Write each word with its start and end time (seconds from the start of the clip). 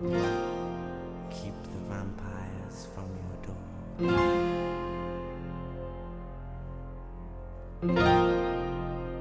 Keep 0.00 1.54
the 1.62 1.78
vampires 1.88 2.88
from 2.92 3.06
your 3.14 3.36
door. 3.46 3.62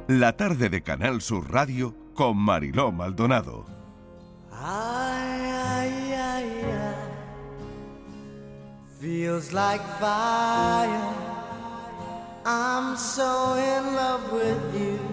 La 0.08 0.36
tarde 0.36 0.70
de 0.70 0.82
Canal 0.82 1.22
Sur 1.22 1.52
Radio 1.52 1.94
con 2.16 2.38
Mariló 2.38 2.92
Maldonado. 2.92 3.66
Ay, 4.52 5.42
ay, 5.52 6.02
ay. 6.16 6.50
Feels 9.00 9.54
like 9.54 9.82
fire. 10.00 11.14
I'm 12.46 12.98
so 12.98 13.54
in 13.56 13.96
love 13.96 14.32
with 14.32 14.76
you. 14.76 15.13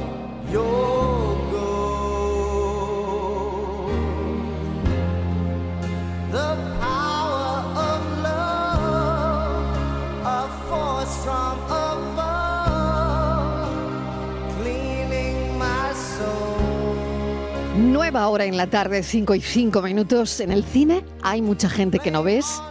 Nueva 18.11 18.27
hora 18.27 18.43
en 18.43 18.57
la 18.57 18.67
tarde, 18.67 19.03
5 19.03 19.35
y 19.35 19.39
5 19.39 19.81
minutos. 19.81 20.41
En 20.41 20.51
el 20.51 20.65
cine 20.65 21.05
hay 21.21 21.41
mucha 21.41 21.69
gente 21.69 21.97
que 21.99 22.11
no 22.11 22.23
ves, 22.23 22.61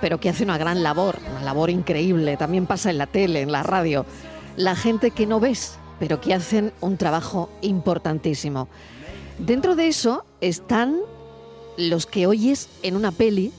pero 0.00 0.18
que 0.18 0.28
hace 0.28 0.42
una 0.42 0.58
gran 0.58 0.82
labor, 0.82 1.20
una 1.30 1.44
labor 1.44 1.70
increíble. 1.70 2.36
También 2.36 2.66
pasa 2.66 2.90
en 2.90 2.98
la 2.98 3.06
tele, 3.06 3.42
en 3.42 3.52
la 3.52 3.62
radio 3.62 4.04
la 4.56 4.74
gente 4.74 5.12
que 5.12 5.24
no 5.24 5.38
ves, 5.38 5.78
pero 6.00 6.20
que 6.20 6.34
hacen 6.34 6.72
un 6.80 6.96
trabajo 6.96 7.48
importantísimo. 7.62 8.66
Dentro 9.38 9.76
de 9.76 9.86
eso 9.86 10.24
están 10.40 10.98
los 11.76 12.06
que 12.06 12.26
oyes 12.26 12.68
en 12.82 12.96
una 12.96 13.12
peli, 13.12 13.52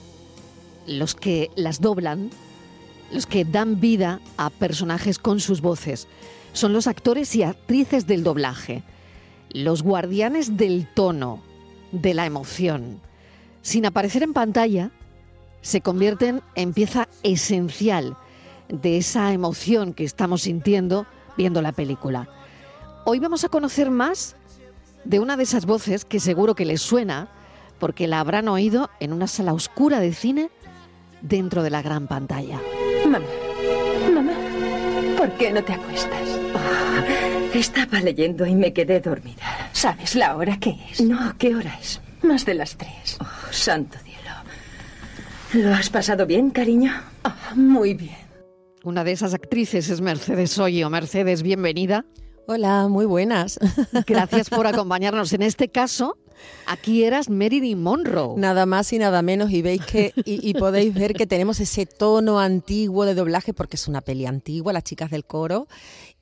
los 0.87 1.15
que 1.15 1.51
las 1.55 1.79
doblan, 1.79 2.31
los 3.13 3.27
que 3.27 3.45
dan 3.45 3.79
vida 3.79 4.19
a 4.35 4.49
personajes 4.49 5.17
con 5.17 5.39
sus 5.39 5.61
voces. 5.61 6.09
Son 6.51 6.73
los 6.73 6.85
actores 6.85 7.33
y 7.33 7.43
actrices 7.43 8.07
del 8.07 8.25
doblaje, 8.25 8.83
los 9.51 9.83
guardianes 9.83 10.57
del 10.57 10.87
tono, 10.93 11.41
de 11.91 12.13
la 12.13 12.25
emoción. 12.25 13.01
Sin 13.61 13.85
aparecer 13.85 14.23
en 14.23 14.33
pantalla, 14.33 14.91
se 15.61 15.81
convierten 15.81 16.41
en 16.55 16.73
pieza 16.73 17.07
esencial 17.23 18.17
de 18.69 18.97
esa 18.97 19.33
emoción 19.33 19.93
que 19.93 20.03
estamos 20.03 20.43
sintiendo 20.43 21.05
viendo 21.35 21.61
la 21.61 21.71
película. 21.71 22.27
Hoy 23.05 23.19
vamos 23.19 23.43
a 23.43 23.49
conocer 23.49 23.89
más 23.89 24.35
de 25.03 25.19
una 25.19 25.37
de 25.37 25.43
esas 25.43 25.65
voces 25.65 26.05
que 26.05 26.19
seguro 26.19 26.55
que 26.55 26.65
les 26.65 26.81
suena 26.81 27.29
porque 27.79 28.07
la 28.07 28.19
habrán 28.19 28.47
oído 28.49 28.89
en 28.99 29.13
una 29.13 29.27
sala 29.27 29.53
oscura 29.53 29.99
de 29.99 30.13
cine 30.13 30.51
dentro 31.21 31.63
de 31.63 31.69
la 31.69 31.81
gran 31.81 32.07
pantalla. 32.07 32.61
Mamá, 33.05 33.25
mamá, 34.13 34.33
¿por 35.17 35.31
qué 35.37 35.51
no 35.51 35.63
te 35.63 35.73
acuestas? 35.73 36.27
Estaba 37.59 37.99
leyendo 37.99 38.45
y 38.45 38.55
me 38.55 38.71
quedé 38.71 39.01
dormida. 39.01 39.43
¿Sabes 39.73 40.15
la 40.15 40.37
hora 40.37 40.57
que 40.61 40.77
es? 40.89 41.01
No, 41.01 41.37
¿qué 41.37 41.53
hora 41.53 41.77
es? 41.81 41.99
Más 42.21 42.45
de 42.45 42.53
las 42.53 42.77
tres. 42.77 43.17
Oh, 43.19 43.25
santo 43.51 43.97
cielo. 43.99 45.67
¿Lo 45.67 45.75
has 45.75 45.89
pasado 45.89 46.25
bien, 46.25 46.51
cariño? 46.51 46.93
Oh, 47.25 47.55
muy 47.57 47.95
bien. 47.95 48.15
Una 48.85 49.03
de 49.03 49.11
esas 49.11 49.33
actrices 49.33 49.89
es 49.89 49.99
Mercedes 49.99 50.57
Hoyo. 50.57 50.89
Mercedes, 50.89 51.43
bienvenida. 51.43 52.05
Hola, 52.47 52.87
muy 52.87 53.05
buenas. 53.05 53.59
Gracias 54.07 54.49
por 54.49 54.65
acompañarnos. 54.67 55.33
En 55.33 55.41
este 55.41 55.67
caso, 55.67 56.17
aquí 56.65 57.03
eras 57.03 57.29
Marilyn 57.29 57.81
Monroe. 57.81 58.37
Nada 58.37 58.65
más 58.65 58.91
y 58.93 58.99
nada 58.99 59.21
menos. 59.21 59.51
Y 59.51 59.61
veis 59.61 59.85
que, 59.85 60.13
y, 60.25 60.47
y, 60.47 60.53
podéis 60.53 60.93
ver 60.93 61.13
que 61.13 61.27
tenemos 61.27 61.59
ese 61.59 61.85
tono 61.85 62.39
antiguo 62.39 63.05
de 63.05 63.15
doblaje, 63.15 63.53
porque 63.53 63.75
es 63.75 63.87
una 63.87 64.01
peli 64.01 64.25
antigua, 64.25 64.73
las 64.73 64.83
chicas 64.83 65.09
del 65.11 65.25
coro. 65.25 65.67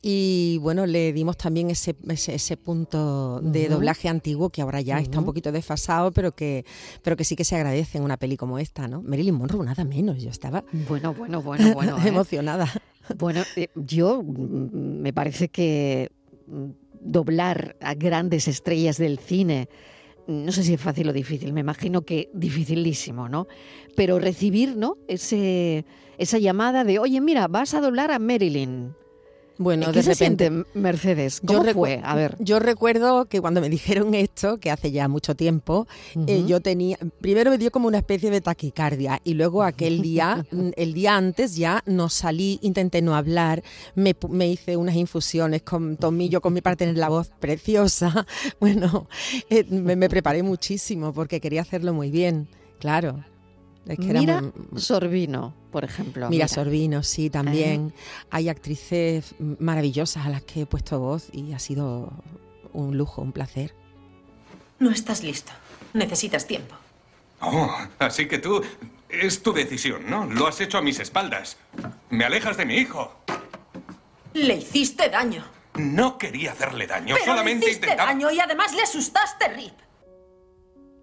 Y 0.02 0.60
bueno, 0.62 0.86
le 0.86 1.12
dimos 1.12 1.38
también 1.38 1.70
ese, 1.72 1.96
ese, 2.08 2.36
ese 2.36 2.56
punto 2.56 3.42
de 3.42 3.64
uh 3.64 3.66
-huh. 3.66 3.70
doblaje 3.70 4.08
antiguo 4.10 4.50
que 4.50 4.62
ahora 4.62 4.80
ya 4.82 4.96
uh 4.96 5.00
-huh. 5.00 5.04
está 5.04 5.20
un 5.20 5.26
poquito 5.26 5.52
desfasado, 5.52 6.12
pero 6.12 6.32
que, 6.32 6.66
pero 7.02 7.18
que 7.18 7.24
sí 7.24 7.36
que 7.36 7.44
se 7.44 7.56
agradece 7.56 7.98
en 7.98 8.04
una 8.04 8.18
peli 8.18 8.38
como 8.38 8.60
esta, 8.60 8.88
¿no? 8.88 9.02
Marilyn 9.02 9.36
Monroe, 9.36 9.66
nada 9.66 9.84
menos. 9.84 10.22
Yo 10.22 10.30
estaba. 10.30 10.64
Bueno, 10.88 11.14
bueno, 11.14 11.42
bueno, 11.42 11.74
bueno. 11.74 11.98
¿eh? 12.06 12.10
emocionada. 12.10 12.72
Bueno, 13.18 13.42
eh, 13.56 13.70
yo 13.76 14.24
me 14.24 15.14
parece 15.14 15.50
que 15.50 16.12
doblar 17.00 17.76
a 17.82 17.94
grandes 17.94 18.48
estrellas 18.48 18.98
del 18.98 19.20
cine, 19.20 19.70
no 20.28 20.52
sé 20.52 20.64
si 20.64 20.74
es 20.74 20.82
fácil 20.82 21.10
o 21.10 21.14
difícil, 21.14 21.54
me 21.54 21.62
imagino 21.62 22.04
que 22.04 22.30
dificilísimo, 22.34 23.30
¿no? 23.30 23.48
Pero 23.96 24.20
recibir, 24.20 24.76
¿no? 24.76 24.98
Ese, 25.08 25.86
esa 26.18 26.38
llamada 26.38 26.84
de, 26.84 27.00
oye, 27.00 27.22
mira, 27.22 27.48
vas 27.48 27.74
a 27.74 27.82
doblar 27.82 28.12
a 28.12 28.20
Marilyn. 28.20 28.94
Bueno, 29.60 29.88
¿Qué 29.88 29.94
de 29.94 30.04
se 30.04 30.14
repente, 30.14 30.48
siente, 30.50 30.70
Mercedes? 30.74 31.42
¿Cómo 31.46 31.66
yo 31.66 31.74
fue? 31.74 32.00
A 32.04 32.16
ver. 32.16 32.36
Yo 32.40 32.60
recuerdo 32.60 33.26
que 33.26 33.42
cuando 33.42 33.62
me 33.62 33.70
dijeron 33.78 34.14
esto, 34.14 34.58
que 34.60 34.72
hace 34.72 34.92
ya 34.92 35.08
mucho 35.08 35.36
tiempo, 35.36 35.88
uh 36.16 36.20
-huh. 36.20 36.26
eh, 36.28 36.46
yo 36.46 36.62
tenía, 36.62 36.98
primero 37.22 37.50
me 37.50 37.58
dio 37.58 37.72
como 37.72 37.88
una 37.88 37.98
especie 38.00 38.30
de 38.30 38.42
taquicardia 38.42 39.20
y 39.24 39.34
luego 39.34 39.64
aquel 39.64 40.02
día, 40.02 40.46
el 40.76 40.94
día 40.94 41.16
antes 41.16 41.56
ya 41.56 41.84
no 41.86 42.10
salí, 42.10 42.60
intenté 42.62 43.02
no 43.02 43.16
hablar, 43.16 43.64
me, 43.96 44.16
me 44.30 44.48
hice 44.48 44.78
unas 44.78 44.96
infusiones 44.96 45.64
con 45.64 45.98
tomillo 45.98 46.42
con 46.42 46.54
mi 46.54 46.62
para 46.62 46.76
tener 46.76 46.98
la 46.98 47.10
voz 47.10 47.30
preciosa. 47.40 48.26
Bueno, 48.60 49.08
eh, 49.50 49.66
me, 49.70 49.96
me 49.96 50.10
preparé 50.10 50.42
muchísimo 50.42 51.14
porque 51.14 51.40
quería 51.40 51.62
hacerlo 51.62 51.94
muy 51.94 52.12
bien, 52.12 52.48
claro. 52.80 53.24
Es 53.88 53.98
que 53.98 54.14
mira 54.14 54.42
muy... 54.42 54.82
Sorbino, 54.82 55.54
por 55.72 55.84
ejemplo. 55.84 56.30
Mira, 56.30 56.46
mira. 56.46 56.48
Sorbino, 56.48 57.04
sí, 57.04 57.30
también. 57.30 57.94
¿Eh? 57.96 58.00
Hay 58.32 58.50
actrices 58.50 59.36
maravillosas 59.40 60.26
a 60.26 60.30
las 60.30 60.44
que 60.44 60.62
he 60.62 60.66
puesto 60.66 61.00
voz 61.00 61.30
y 61.32 61.54
ha 61.54 61.60
sido 61.60 62.12
un 62.74 62.98
lujo, 62.98 63.22
un 63.22 63.32
placer. 63.32 63.74
No 64.80 64.92
estás 64.92 65.24
listo. 65.24 65.52
Necesitas 65.94 66.46
tiempo. 66.46 66.76
Oh, 67.42 67.76
así 68.00 68.28
que 68.28 68.40
tú... 68.40 68.62
Es 69.10 69.42
tu 69.42 69.54
decisión, 69.54 70.10
¿no? 70.10 70.26
Lo 70.26 70.48
has 70.48 70.60
hecho 70.60 70.78
a 70.78 70.82
mis 70.82 71.00
espaldas. 71.00 71.56
Me 72.10 72.26
alejas 72.26 72.58
de 72.58 72.66
mi 72.66 72.76
hijo. 72.76 73.16
Le 74.34 74.56
hiciste 74.56 75.10
daño. 75.10 75.46
No 75.76 76.18
quería 76.18 76.52
hacerle 76.52 76.88
daño, 76.88 77.16
Pero 77.16 77.26
solamente 77.26 77.66
le 77.66 77.72
hiciste 77.72 77.86
intentaba... 77.88 78.12
daño 78.12 78.32
y 78.32 78.40
además 78.42 78.76
le 78.76 78.82
asustaste, 78.82 79.48
Rip. 79.50 79.74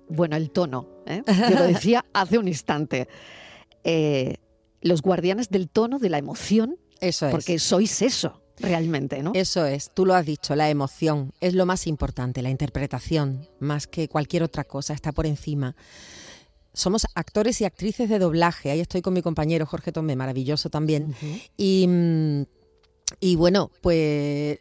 Bueno, 0.08 0.36
el 0.36 0.50
tono, 0.50 0.86
¿eh? 1.06 1.22
yo 1.26 1.56
lo 1.56 1.62
decía 1.62 2.04
hace 2.12 2.36
un 2.36 2.46
instante. 2.46 3.08
Eh, 3.82 4.36
los 4.84 5.02
guardianes 5.02 5.48
del 5.48 5.68
tono, 5.68 5.98
de 5.98 6.10
la 6.10 6.18
emoción, 6.18 6.76
eso 7.00 7.26
es. 7.26 7.32
porque 7.32 7.58
sois 7.58 8.02
eso, 8.02 8.42
realmente, 8.58 9.22
¿no? 9.22 9.32
Eso 9.34 9.64
es, 9.64 9.90
tú 9.92 10.04
lo 10.04 10.14
has 10.14 10.26
dicho, 10.26 10.54
la 10.54 10.68
emoción 10.70 11.32
es 11.40 11.54
lo 11.54 11.66
más 11.66 11.86
importante, 11.86 12.42
la 12.42 12.50
interpretación, 12.50 13.48
más 13.58 13.86
que 13.86 14.08
cualquier 14.08 14.42
otra 14.42 14.62
cosa, 14.62 14.92
está 14.92 15.10
por 15.10 15.26
encima. 15.26 15.74
Somos 16.74 17.06
actores 17.14 17.60
y 17.60 17.64
actrices 17.64 18.10
de 18.10 18.18
doblaje, 18.18 18.70
ahí 18.70 18.80
estoy 18.80 19.00
con 19.00 19.14
mi 19.14 19.22
compañero 19.22 19.64
Jorge 19.64 19.90
Tomé, 19.90 20.16
maravilloso 20.16 20.70
también, 20.70 21.04
uh 21.04 21.24
-huh. 21.24 21.50
y... 21.56 22.46
Mm, 23.20 23.24
y 23.24 23.36
bueno, 23.36 23.70
pues 23.80 24.58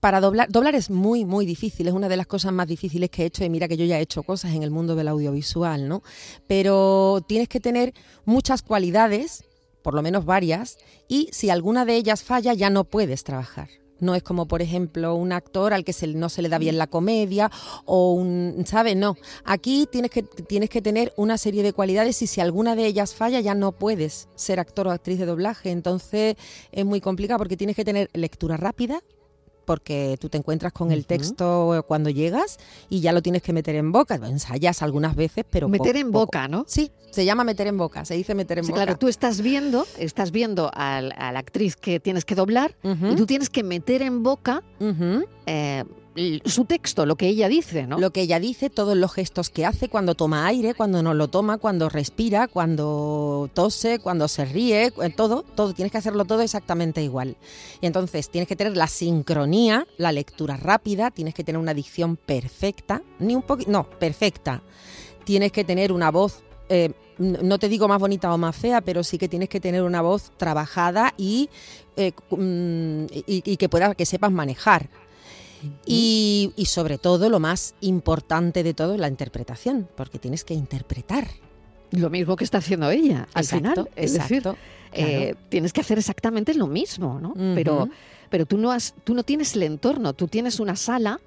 para 0.00 0.20
doblar, 0.20 0.50
doblar 0.50 0.74
es 0.74 0.90
muy, 0.90 1.24
muy 1.24 1.46
difícil, 1.46 1.88
es 1.88 1.94
una 1.94 2.08
de 2.08 2.16
las 2.16 2.26
cosas 2.26 2.52
más 2.52 2.66
difíciles 2.66 3.10
que 3.10 3.22
he 3.22 3.26
hecho 3.26 3.44
y 3.44 3.50
mira 3.50 3.68
que 3.68 3.76
yo 3.76 3.84
ya 3.84 3.98
he 3.98 4.02
hecho 4.02 4.22
cosas 4.22 4.54
en 4.54 4.62
el 4.62 4.70
mundo 4.70 4.94
del 4.94 5.08
audiovisual, 5.08 5.88
¿no? 5.88 6.02
Pero 6.46 7.24
tienes 7.26 7.48
que 7.48 7.60
tener 7.60 7.94
muchas 8.24 8.62
cualidades, 8.62 9.44
por 9.82 9.94
lo 9.94 10.02
menos 10.02 10.24
varias, 10.24 10.78
y 11.08 11.28
si 11.32 11.50
alguna 11.50 11.84
de 11.84 11.96
ellas 11.96 12.22
falla 12.22 12.54
ya 12.54 12.70
no 12.70 12.84
puedes 12.84 13.24
trabajar. 13.24 13.68
No 14.00 14.14
es 14.14 14.22
como, 14.22 14.46
por 14.46 14.62
ejemplo, 14.62 15.14
un 15.14 15.32
actor 15.32 15.72
al 15.72 15.84
que 15.84 15.92
se, 15.92 16.06
no 16.08 16.28
se 16.28 16.42
le 16.42 16.48
da 16.48 16.58
bien 16.58 16.78
la 16.78 16.86
comedia 16.86 17.50
o 17.84 18.12
un, 18.12 18.64
¿sabes? 18.66 18.96
No. 18.96 19.16
Aquí 19.44 19.88
tienes 19.90 20.10
que, 20.10 20.22
tienes 20.22 20.70
que 20.70 20.82
tener 20.82 21.12
una 21.16 21.38
serie 21.38 21.62
de 21.62 21.72
cualidades 21.72 22.20
y 22.22 22.26
si 22.26 22.40
alguna 22.40 22.76
de 22.76 22.86
ellas 22.86 23.14
falla 23.14 23.40
ya 23.40 23.54
no 23.54 23.72
puedes 23.72 24.28
ser 24.34 24.60
actor 24.60 24.88
o 24.88 24.90
actriz 24.90 25.18
de 25.18 25.26
doblaje. 25.26 25.70
Entonces 25.70 26.36
es 26.72 26.84
muy 26.84 27.00
complicado 27.00 27.38
porque 27.38 27.56
tienes 27.56 27.76
que 27.76 27.84
tener 27.84 28.10
lectura 28.12 28.56
rápida, 28.56 29.02
porque 29.64 30.16
tú 30.20 30.28
te 30.28 30.38
encuentras 30.38 30.72
con 30.72 30.92
el 30.92 31.06
texto 31.06 31.84
cuando 31.88 32.10
llegas 32.10 32.58
y 32.88 33.00
ya 33.00 33.12
lo 33.12 33.22
tienes 33.22 33.42
que 33.42 33.52
meter 33.52 33.74
en 33.74 33.92
boca. 33.92 34.14
Ensayas 34.16 34.82
algunas 34.82 35.16
veces, 35.16 35.44
pero 35.48 35.68
meter 35.68 35.96
en 35.96 36.08
poco. 36.12 36.26
boca, 36.26 36.48
¿no? 36.48 36.64
Sí, 36.68 36.90
se 37.10 37.24
llama 37.24 37.44
meter 37.44 37.66
en 37.66 37.76
boca, 37.78 38.04
se 38.04 38.14
dice 38.14 38.34
meter 38.34 38.58
en 38.58 38.64
Sí, 38.64 38.70
boca. 38.72 38.84
claro, 38.84 38.98
tú 38.98 39.08
estás 39.08 39.40
viendo, 39.40 39.86
estás 39.98 40.30
viendo 40.32 40.70
al- 40.74 41.12
a, 41.16 41.32
la 41.32 41.38
actriz 41.38 41.76
que 41.76 42.00
tienes 42.00 42.24
que 42.24 42.34
doblar 42.34 42.76
y 42.82 43.14
tú 43.16 43.26
tienes 43.26 43.50
que 43.50 43.62
meter 43.62 44.02
en 44.02 44.22
boca 44.22 44.62
eh, 45.46 45.84
su 46.44 46.64
texto, 46.64 47.06
lo 47.06 47.16
que 47.16 47.26
ella 47.28 47.48
dice, 47.48 47.86
¿no? 47.86 47.98
Lo 47.98 48.12
que 48.12 48.22
ella 48.22 48.38
dice, 48.38 48.70
todos 48.70 48.96
los 48.96 49.12
gestos 49.12 49.50
que 49.50 49.66
hace 49.66 49.88
cuando 49.88 50.14
toma 50.14 50.46
aire, 50.46 50.74
cuando 50.74 51.02
no 51.02 51.12
lo 51.14 51.28
toma, 51.28 51.58
cuando 51.58 51.88
respira, 51.88 52.46
cuando 52.48 53.50
tose, 53.52 53.98
cuando 53.98 54.28
se 54.28 54.44
ríe, 54.44 54.90
cu- 54.92 55.02
todo, 55.16 55.42
todo, 55.42 55.74
tienes 55.74 55.90
que 55.90 55.98
hacerlo 55.98 56.24
todo 56.24 56.42
exactamente 56.42 57.02
igual. 57.02 57.36
Y 57.80 57.86
entonces 57.86 58.30
tienes 58.30 58.46
que 58.48 58.56
tener 58.56 58.76
la 58.76 58.86
sincronía, 58.86 59.86
la 59.98 60.12
lectura 60.12 60.56
rápida, 60.56 61.10
tienes 61.10 61.34
que 61.34 61.42
tener 61.44 61.60
una 61.60 61.74
dicción 61.74 62.16
perfecta, 62.16 63.02
ni 63.18 63.34
un 63.34 63.42
poquito, 63.42 63.70
no, 63.70 63.84
perfecta. 63.90 64.62
Tienes 65.24 65.52
que 65.52 65.64
tener 65.64 65.90
una 65.90 66.10
voz, 66.10 66.42
eh, 66.68 66.92
no 67.18 67.58
te 67.58 67.68
digo 67.68 67.88
más 67.88 67.98
bonita 67.98 68.32
o 68.32 68.38
más 68.38 68.54
fea, 68.54 68.80
pero 68.82 69.02
sí 69.02 69.18
que 69.18 69.28
tienes 69.28 69.48
que 69.48 69.60
tener 69.60 69.82
una 69.82 70.02
voz 70.02 70.32
trabajada 70.36 71.14
y, 71.16 71.48
eh, 71.96 72.12
mm, 72.30 73.06
y, 73.26 73.56
que 73.56 73.68
puedas, 73.68 73.94
que 73.96 74.06
sepas 74.06 74.30
manejar. 74.32 74.88
Y, 75.86 76.52
y 76.56 76.66
sobre 76.66 76.98
todo, 76.98 77.28
lo 77.28 77.40
más 77.40 77.74
importante 77.80 78.62
de 78.62 78.74
todo 78.74 78.96
la 78.96 79.08
interpretación, 79.08 79.88
porque 79.96 80.18
tienes 80.18 80.44
que 80.44 80.54
interpretar. 80.54 81.26
Lo 81.90 82.10
mismo 82.10 82.36
que 82.36 82.44
está 82.44 82.58
haciendo 82.58 82.90
ella, 82.90 83.28
al 83.34 83.44
Exacto, 83.44 83.70
final. 83.70 83.90
Es 83.96 84.14
decir, 84.14 84.38
exacto, 84.38 84.58
eh, 84.92 85.34
tienes 85.48 85.72
que 85.72 85.80
hacer 85.80 85.98
exactamente 85.98 86.54
lo 86.54 86.66
mismo, 86.66 87.20
¿no? 87.20 87.34
Pero, 87.54 87.88
pero 88.30 88.46
tú, 88.46 88.58
no 88.58 88.72
has, 88.72 88.94
tú 89.04 89.14
no 89.14 89.22
tienes 89.22 89.54
el 89.54 89.62
entorno, 89.64 90.12
tú 90.12 90.28
tienes 90.28 90.60
una 90.60 90.76
sala 90.76 91.20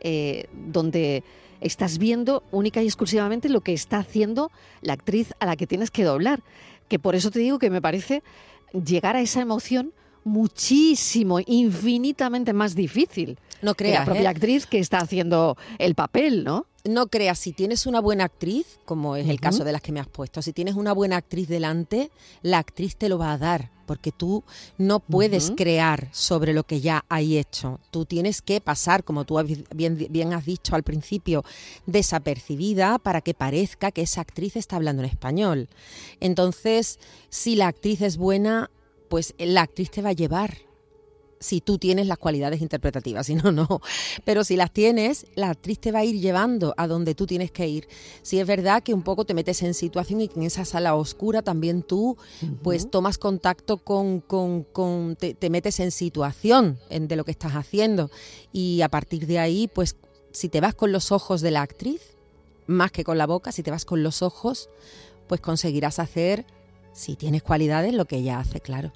eh, 0.00 0.46
donde 0.52 1.22
estás 1.60 1.98
viendo 1.98 2.44
única 2.52 2.82
y 2.82 2.86
exclusivamente 2.86 3.48
lo 3.48 3.60
que 3.60 3.72
está 3.72 3.98
haciendo 3.98 4.50
la 4.80 4.92
actriz 4.92 5.34
a 5.40 5.46
la 5.46 5.56
que 5.56 5.66
tienes 5.66 5.90
que 5.90 6.04
doblar. 6.04 6.42
Que 6.88 6.98
por 6.98 7.14
eso 7.14 7.30
te 7.30 7.40
digo 7.40 7.58
que 7.58 7.70
me 7.70 7.82
parece 7.82 8.22
llegar 8.72 9.16
a 9.16 9.20
esa 9.20 9.40
emoción 9.40 9.92
muchísimo, 10.24 11.38
infinitamente 11.46 12.52
más 12.52 12.74
difícil 12.74 13.38
No 13.62 13.74
que 13.74 13.84
la 13.84 13.90
creas, 13.90 14.04
propia 14.04 14.22
¿eh? 14.22 14.28
actriz 14.28 14.66
que 14.66 14.78
está 14.78 14.98
haciendo 14.98 15.56
el 15.78 15.94
papel, 15.94 16.44
¿no? 16.44 16.66
no 16.88 17.08
creas, 17.08 17.38
si 17.38 17.52
tienes 17.52 17.86
una 17.86 18.00
buena 18.00 18.24
actriz, 18.24 18.80
como 18.84 19.16
es 19.16 19.28
el 19.28 19.40
caso 19.40 19.64
de 19.64 19.72
las 19.72 19.82
que 19.82 19.92
me 19.92 20.00
has 20.00 20.08
puesto, 20.08 20.42
si 20.42 20.52
tienes 20.52 20.74
una 20.74 20.92
buena 20.92 21.16
actriz 21.16 21.48
delante, 21.48 22.10
la 22.42 22.58
actriz 22.58 22.96
te 22.96 23.08
lo 23.08 23.18
va 23.18 23.32
a 23.32 23.38
dar, 23.38 23.70
porque 23.86 24.12
tú 24.12 24.44
no 24.76 25.00
puedes 25.00 25.52
crear 25.56 26.08
sobre 26.12 26.52
lo 26.52 26.64
que 26.64 26.80
ya 26.80 27.04
hay 27.08 27.38
hecho. 27.38 27.80
Tú 27.90 28.04
tienes 28.04 28.42
que 28.42 28.60
pasar, 28.60 29.04
como 29.04 29.24
tú 29.24 29.38
bien 29.74 30.32
has 30.32 30.44
dicho 30.44 30.74
al 30.74 30.82
principio, 30.82 31.44
desapercibida 31.86 32.98
para 32.98 33.20
que 33.20 33.34
parezca 33.34 33.90
que 33.90 34.02
esa 34.02 34.20
actriz 34.20 34.56
está 34.56 34.76
hablando 34.76 35.02
en 35.02 35.08
español. 35.08 35.68
Entonces, 36.20 36.98
si 37.28 37.56
la 37.56 37.68
actriz 37.68 38.02
es 38.02 38.16
buena, 38.16 38.70
pues 39.08 39.34
la 39.38 39.62
actriz 39.62 39.90
te 39.90 40.02
va 40.02 40.10
a 40.10 40.14
llevar 40.14 40.58
si 41.40 41.60
tú 41.60 41.78
tienes 41.78 42.08
las 42.08 42.18
cualidades 42.18 42.60
interpretativas, 42.60 43.26
si 43.28 43.36
no, 43.36 43.52
no. 43.52 43.80
Pero 44.24 44.42
si 44.42 44.56
las 44.56 44.72
tienes, 44.72 45.26
la 45.36 45.50
actriz 45.50 45.78
te 45.78 45.92
va 45.92 46.00
a 46.00 46.04
ir 46.04 46.18
llevando 46.20 46.74
a 46.76 46.88
donde 46.88 47.14
tú 47.14 47.26
tienes 47.26 47.52
que 47.52 47.68
ir. 47.68 47.86
Si 48.22 48.40
es 48.40 48.46
verdad 48.46 48.82
que 48.82 48.92
un 48.92 49.02
poco 49.02 49.24
te 49.24 49.34
metes 49.34 49.62
en 49.62 49.72
situación 49.74 50.20
y 50.20 50.26
que 50.28 50.40
en 50.40 50.46
esa 50.46 50.64
sala 50.64 50.96
oscura 50.96 51.42
también 51.42 51.82
tú 51.84 52.16
pues 52.64 52.90
tomas 52.90 53.18
contacto 53.18 53.76
con, 53.76 54.18
con- 54.20 54.64
con- 54.64 55.14
te, 55.14 55.32
te 55.34 55.48
metes 55.48 55.78
en 55.78 55.92
situación 55.92 56.76
en- 56.90 57.06
de 57.06 57.14
lo 57.14 57.24
que 57.24 57.30
estás 57.30 57.52
haciendo. 57.52 58.10
Y 58.52 58.82
a 58.82 58.88
partir 58.88 59.28
de 59.28 59.38
ahí, 59.38 59.68
pues 59.68 59.94
si 60.32 60.48
te 60.48 60.60
vas 60.60 60.74
con 60.74 60.90
los 60.90 61.12
ojos 61.12 61.40
de 61.40 61.52
la 61.52 61.62
actriz, 61.62 62.00
más 62.66 62.90
que 62.90 63.04
con 63.04 63.16
la 63.16 63.26
boca, 63.28 63.52
si 63.52 63.62
te 63.62 63.70
vas 63.70 63.84
con 63.84 64.02
los 64.02 64.22
ojos, 64.22 64.68
pues 65.28 65.40
conseguirás 65.40 66.00
hacer, 66.00 66.44
si 66.92 67.16
tienes 67.16 67.42
cualidades, 67.42 67.94
lo 67.94 68.04
que 68.04 68.16
ella 68.16 68.38
hace, 68.38 68.60
claro. 68.60 68.92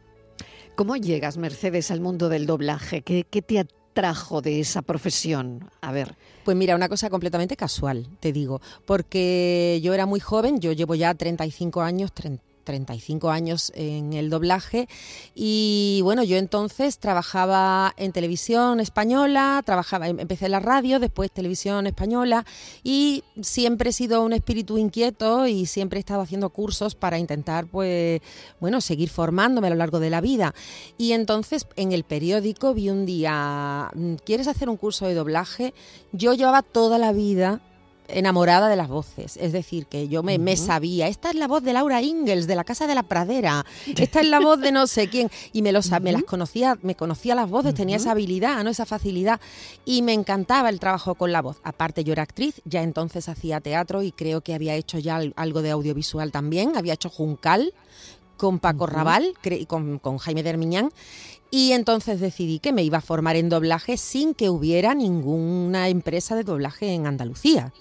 ¿Cómo 0.75 0.97
llegas, 0.97 1.37
Mercedes, 1.37 1.91
al 1.91 2.01
mundo 2.01 2.29
del 2.29 2.47
doblaje? 2.47 3.03
¿Qué, 3.03 3.25
qué 3.29 3.43
te 3.43 3.59
atrajo 3.59 4.41
de 4.41 4.61
esa 4.61 4.83
profesión? 4.83 5.69
A 5.81 5.93
ver, 5.93 6.17
Pues 6.45 6.57
mira, 6.57 6.75
una 6.75 6.89
cosa 6.89 7.11
completamente 7.11 7.57
casual, 7.57 8.09
te 8.21 8.33
digo, 8.33 8.61
porque 8.87 9.81
yo 9.83 9.95
era 9.95 10.07
muy 10.07 10.21
joven, 10.21 10.61
yo 10.61 10.73
llevo 10.73 10.95
ya 10.95 11.15
35 11.15 11.83
años, 11.83 12.13
30 12.13 12.52
35 12.63 13.31
años 13.31 13.73
en 13.75 14.13
el 14.13 14.31
doblaje 14.31 14.89
y 15.35 16.01
bueno, 16.03 16.23
yo 16.23 16.37
entonces 16.37 16.99
trabajaba 16.99 17.95
en 17.97 18.13
televisión 18.13 18.81
española, 18.81 19.63
trabajaba, 19.65 20.09
em- 20.09 20.21
empecé 20.21 20.47
en 20.47 20.53
la 20.53 20.61
radio, 20.61 20.99
después 20.99 21.31
televisión 21.31 21.87
española 21.87 22.45
y 22.83 23.25
siempre 23.41 23.91
he 23.91 23.93
sido 23.93 24.23
un 24.23 24.33
espíritu 24.33 24.79
inquieto 24.79 25.47
y 25.47 25.67
siempre 25.67 25.99
he 25.99 26.01
estado 26.01 26.21
haciendo 26.23 26.51
cursos 26.51 26.95
para 26.95 27.19
intentar 27.19 27.67
pues 27.67 28.21
bueno, 28.61 28.81
seguir 28.81 29.09
formándome 29.11 29.69
a 29.69 29.71
lo 29.71 29.77
largo 29.77 30.01
de 30.01 30.11
la 30.11 30.21
vida. 30.21 30.55
Y 30.99 31.13
entonces 31.13 31.67
en 31.77 31.93
el 31.93 32.05
periódico 32.05 32.75
vi 32.75 32.91
un 32.91 33.07
día, 33.07 33.91
mm, 33.95 34.15
¿quieres 34.25 34.49
hacer 34.49 34.69
un 34.69 34.77
curso 34.77 35.07
de 35.07 35.15
doblaje? 35.15 35.75
Yo 36.13 36.35
llevaba 36.35 36.63
toda 36.63 36.99
la 36.99 37.13
vida 37.13 37.61
enamorada 38.09 38.69
de 38.69 38.77
las 38.77 38.89
voces, 38.89 39.37
es 39.37 39.53
decir, 39.53 39.87
que 39.87 40.09
yo 40.09 40.23
me, 40.23 40.39
me 40.39 40.57
sabía, 40.57 41.09
esta 41.09 41.31
es 41.31 41.37
la 41.37 41.49
voz 41.49 41.63
de 41.63 41.73
Laura 41.73 42.03
Ingalls 42.03 42.47
de 42.47 42.55
la 42.57 42.65
Casa 42.65 42.87
de 42.87 42.95
la 42.95 43.03
Pradera, 43.05 43.65
esta 43.97 44.21
es 44.21 44.27
la 44.29 44.41
voz 44.41 44.61
de 44.61 44.73
no 44.73 44.87
sé 44.87 45.09
quién, 45.09 45.31
y 45.53 45.63
me, 45.63 45.73
lo, 45.73 45.83
sa- 45.83 46.01
me 46.01 46.13
las 46.13 46.25
conocía, 46.25 46.79
me 46.83 46.95
conocía 46.95 47.35
las 47.35 47.49
voces, 47.49 47.75
tenía 47.75 47.97
esa 47.97 48.11
habilidad, 48.13 48.63
¿no? 48.65 48.71
esa 48.71 48.87
facilidad, 48.87 49.41
y 49.85 50.03
me 50.03 50.13
encantaba 50.13 50.69
el 50.69 50.79
trabajo 50.81 51.15
con 51.15 51.33
la 51.33 51.41
voz. 51.43 51.59
Aparte 51.65 52.05
yo 52.05 52.13
era 52.13 52.23
actriz, 52.23 52.61
ya 52.65 52.83
entonces 52.83 53.29
hacía 53.29 53.61
teatro 53.61 54.03
y 54.03 54.13
creo 54.13 54.41
que 54.43 54.55
había 54.55 54.75
hecho 54.75 54.99
ya 54.99 55.17
al- 55.17 55.33
algo 55.37 55.63
de 55.63 55.71
audiovisual 55.71 56.33
también, 56.33 56.77
había 56.77 56.95
hecho 56.95 57.09
Juncal 57.11 57.73
con 58.37 58.59
Paco 58.59 58.87
Raval 58.87 59.35
con, 59.69 59.99
con 60.01 60.19
Jaime 60.19 60.43
Dermiñán. 60.43 60.91
Y 61.55 61.73
entonces 61.73 62.19
decidí 62.19 62.59
que 62.61 62.73
me 62.73 62.83
iba 62.83 62.99
a 62.99 63.03
formar 63.03 63.37
en 63.37 63.51
doblaje 63.51 63.99
sin 63.99 64.33
que 64.35 64.49
hubiera 64.49 64.95
ninguna 64.95 65.89
empresa 65.91 66.35
de 66.35 66.45
doblaje 66.45 66.93
en 66.95 67.07
Andalucía. 67.07 67.73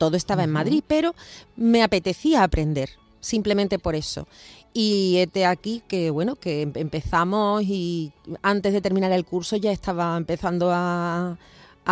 Todo 0.00 0.16
estaba 0.16 0.42
en 0.44 0.50
Madrid, 0.50 0.82
pero 0.86 1.14
me 1.56 1.82
apetecía 1.82 2.42
aprender, 2.42 2.88
simplemente 3.20 3.78
por 3.78 3.94
eso. 3.94 4.26
Y 4.72 5.16
este 5.18 5.44
aquí 5.44 5.82
que 5.86 6.08
bueno, 6.08 6.36
que 6.36 6.62
em- 6.62 6.72
empezamos 6.74 7.62
y 7.64 8.10
antes 8.40 8.72
de 8.72 8.80
terminar 8.80 9.12
el 9.12 9.26
curso 9.26 9.56
ya 9.56 9.72
estaba 9.72 10.16
empezando 10.16 10.70
a 10.72 11.36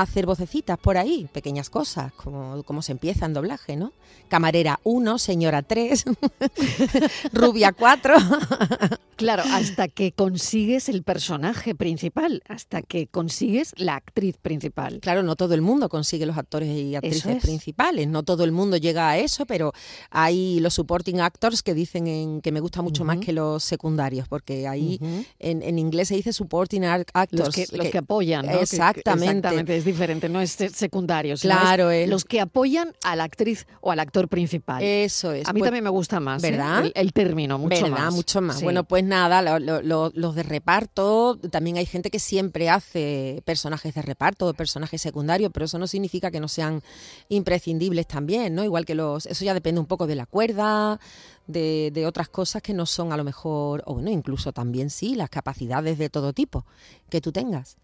hacer 0.03 0.27
vocecitas 0.27 0.79
por 0.79 0.97
ahí, 0.97 1.29
pequeñas 1.33 1.71
cosas, 1.71 2.13
como, 2.13 2.63
como 2.65 2.83
se 2.83 2.93
empieza 2.93 3.27
en 3.27 3.35
doblaje, 3.35 3.77
¿no? 3.77 3.93
Camarera 4.29 4.81
1, 4.85 5.19
señora 5.19 5.63
3, 5.63 6.05
rubia 7.33 7.73
4. 7.73 8.15
claro, 9.17 9.43
hasta 9.53 9.89
que 9.89 10.13
consigues 10.13 10.89
el 10.89 11.03
personaje 11.03 11.75
principal, 11.75 12.43
hasta 12.49 12.83
que 12.83 13.07
consigues 13.07 13.73
la 13.77 13.97
actriz 13.97 14.37
principal. 14.41 15.01
Claro, 15.01 15.23
no 15.23 15.37
todo 15.37 15.55
el 15.55 15.63
mundo 15.63 15.89
consigue 15.89 16.27
los 16.27 16.37
actores 16.37 16.69
y 16.77 16.95
actrices 16.95 17.37
es. 17.37 17.43
principales, 17.43 18.07
no 18.09 18.23
todo 18.23 18.45
el 18.45 18.53
mundo 18.53 18.77
llega 18.77 19.09
a 19.11 19.19
eso, 19.19 19.47
pero 19.47 19.73
hay 20.11 20.61
los 20.61 20.75
supporting 20.75 21.21
actors 21.21 21.63
que 21.63 21.75
dicen 21.75 22.07
en- 22.07 22.41
que 22.41 22.53
me 22.53 22.61
gusta 22.61 22.83
mucho 22.83 23.05
más 23.05 23.19
que 23.19 23.33
los 23.33 23.65
secundarios, 23.65 24.29
porque 24.29 24.67
ahí 24.69 25.01
en, 25.39 25.63
en 25.63 25.79
inglés 25.79 26.09
se 26.09 26.15
dice 26.17 26.33
supporting 26.33 26.85
actors. 26.85 27.33
Los 27.33 27.55
que, 27.55 27.67
los 27.77 27.89
que 27.89 27.99
apoyan, 27.99 28.47
¿no? 28.47 28.53
Exactamente. 28.61 29.49
exactamente, 29.49 29.75
diferente, 29.89 30.29
no 30.29 30.41
es 30.41 30.53
se- 30.53 30.69
secundario, 30.71 31.37
sino 31.37 31.55
Claro, 31.55 31.91
es 31.91 32.05
es- 32.05 32.11
los 32.11 32.25
que 32.25 32.41
apoyan 32.41 32.95
a 33.03 33.17
la 33.17 33.25
actriz 33.25 33.67
o 33.81 33.91
al 33.91 33.99
actor 34.01 34.29
principal. 34.29 34.83
Eso 34.83 35.33
es. 35.33 35.49
a 35.49 35.53
mí 35.53 35.59
pues- 35.61 35.69
también 35.69 35.85
me 35.85 35.91
gusta 35.91 36.21
más, 36.21 36.43
¿eh? 36.45 36.51
¿verdad? 36.51 36.85
El, 36.87 36.93
el 36.95 37.13
término, 37.13 37.59
mucho 37.59 37.83
¿verdad? 37.85 37.91
más. 38.05 38.15
Mucho 38.15 38.41
más. 38.41 38.59
Sí. 38.59 38.65
Bueno, 38.65 38.85
pues 38.85 39.03
nada, 39.05 39.43
lo- 39.43 39.59
lo- 39.59 39.83
lo- 39.83 40.13
los 40.15 40.35
de 40.35 40.43
reparto, 40.45 41.39
también 41.51 41.77
hay 41.77 41.87
gente 41.87 42.11
que 42.11 42.19
siempre 42.21 42.71
hace 42.71 43.43
personajes 43.45 43.95
de 43.95 44.03
reparto 44.03 44.47
o 44.47 44.55
personajes 44.55 45.03
secundarios, 45.03 45.51
pero 45.53 45.67
eso 45.67 45.79
no 45.79 45.87
significa 45.87 46.31
que 46.31 46.41
no 46.41 46.49
sean 46.49 46.83
imprescindibles 47.29 48.07
también, 48.07 48.55
¿no? 48.55 48.65
Igual 48.65 48.85
que 48.85 48.95
los, 48.95 49.27
eso 49.27 49.45
ya 49.45 49.55
depende 49.55 49.81
un 49.81 49.87
poco 49.87 50.07
de 50.07 50.15
la 50.15 50.27
cuerda, 50.27 50.99
de, 51.47 51.91
de 51.95 52.07
otras 52.07 52.29
cosas 52.29 52.61
que 52.63 52.75
no 52.75 52.85
son 52.87 53.13
a 53.13 53.17
lo 53.17 53.25
mejor, 53.25 53.83
o 53.87 53.95
bueno, 53.95 54.11
incluso 54.11 54.53
también 54.53 54.91
sí, 54.91 55.15
las 55.15 55.31
capacidades 55.31 55.97
de 55.99 56.11
todo 56.11 56.33
tipo 56.33 56.65
que 57.09 57.21
tú 57.21 57.33
tengas. 57.33 57.77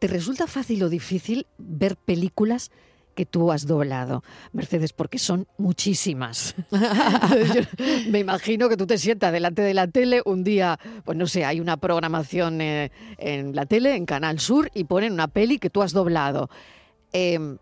¿Te 0.00 0.08
resulta 0.08 0.46
fácil 0.46 0.82
o 0.82 0.88
difícil 0.88 1.46
ver 1.58 1.94
películas 1.94 2.70
que 3.14 3.26
tú 3.26 3.52
has 3.52 3.66
doblado, 3.66 4.24
Mercedes? 4.54 4.94
Porque 4.94 5.18
son 5.18 5.46
muchísimas. 5.58 6.54
Yo 6.70 7.62
me 8.10 8.18
imagino 8.18 8.70
que 8.70 8.78
tú 8.78 8.86
te 8.86 8.96
sientas 8.96 9.30
delante 9.30 9.60
de 9.60 9.74
la 9.74 9.88
tele 9.88 10.22
un 10.24 10.42
día, 10.42 10.78
pues 11.04 11.18
no 11.18 11.26
sé, 11.26 11.44
hay 11.44 11.60
una 11.60 11.76
programación 11.76 12.62
eh, 12.62 12.90
en 13.18 13.54
la 13.54 13.66
tele, 13.66 13.94
en 13.94 14.06
Canal 14.06 14.40
Sur, 14.40 14.70
y 14.72 14.84
ponen 14.84 15.12
una 15.12 15.28
peli 15.28 15.58
que 15.58 15.68
tú 15.68 15.82
has 15.82 15.92
doblado. 15.92 16.48
Eh, 17.12 17.58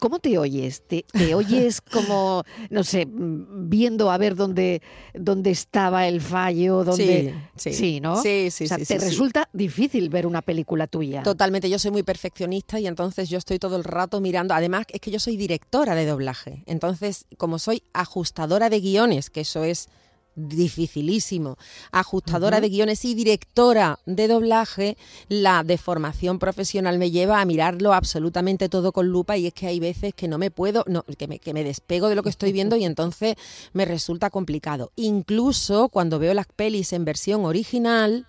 ¿Cómo 0.00 0.18
te 0.18 0.38
oyes? 0.38 0.82
¿Te, 0.86 1.04
te 1.12 1.34
oyes 1.34 1.80
como, 1.80 2.42
no 2.70 2.84
sé, 2.84 3.06
viendo 3.08 4.10
a 4.10 4.18
ver 4.18 4.34
dónde, 4.34 4.82
dónde 5.14 5.50
estaba 5.50 6.06
el 6.08 6.20
fallo? 6.20 6.84
Dónde... 6.84 7.34
Sí, 7.56 7.72
sí. 7.72 8.00
¿no? 8.00 8.20
Sí, 8.20 8.50
sí, 8.50 8.64
O 8.64 8.68
sea, 8.68 8.78
sí, 8.78 8.84
te 8.86 8.94
sí, 8.94 9.00
sí. 9.00 9.06
resulta 9.06 9.48
difícil 9.52 10.08
ver 10.08 10.26
una 10.26 10.42
película 10.42 10.86
tuya. 10.86 11.22
Totalmente, 11.22 11.70
yo 11.70 11.78
soy 11.78 11.90
muy 11.90 12.02
perfeccionista 12.02 12.78
y 12.80 12.86
entonces 12.86 13.28
yo 13.28 13.38
estoy 13.38 13.58
todo 13.58 13.76
el 13.76 13.84
rato 13.84 14.20
mirando. 14.20 14.54
Además, 14.54 14.84
es 14.88 15.00
que 15.00 15.10
yo 15.10 15.20
soy 15.20 15.36
directora 15.36 15.94
de 15.94 16.06
doblaje. 16.06 16.62
Entonces, 16.66 17.26
como 17.38 17.58
soy 17.58 17.82
ajustadora 17.92 18.68
de 18.70 18.80
guiones, 18.80 19.30
que 19.30 19.40
eso 19.42 19.64
es 19.64 19.88
dificilísimo, 20.36 21.56
ajustadora 21.92 22.60
de 22.60 22.68
guiones 22.68 23.04
y 23.04 23.14
directora 23.14 23.98
de 24.06 24.28
doblaje, 24.28 24.96
la 25.28 25.62
deformación 25.64 26.38
profesional 26.38 26.98
me 26.98 27.10
lleva 27.10 27.40
a 27.40 27.44
mirarlo 27.44 27.92
absolutamente 27.92 28.68
todo 28.68 28.92
con 28.92 29.08
lupa 29.08 29.36
y 29.36 29.46
es 29.46 29.54
que 29.54 29.66
hay 29.66 29.80
veces 29.80 30.14
que 30.14 30.28
no 30.28 30.38
me 30.38 30.50
puedo, 30.50 30.84
no, 30.86 31.04
que, 31.18 31.28
me, 31.28 31.38
que 31.38 31.54
me 31.54 31.64
despego 31.64 32.08
de 32.08 32.14
lo 32.14 32.22
que 32.22 32.30
estoy 32.30 32.52
viendo 32.52 32.76
y 32.76 32.84
entonces 32.84 33.36
me 33.72 33.84
resulta 33.84 34.30
complicado. 34.30 34.92
Incluso 34.96 35.88
cuando 35.88 36.18
veo 36.18 36.34
las 36.34 36.46
pelis 36.46 36.92
en 36.92 37.04
versión 37.04 37.44
original, 37.44 38.26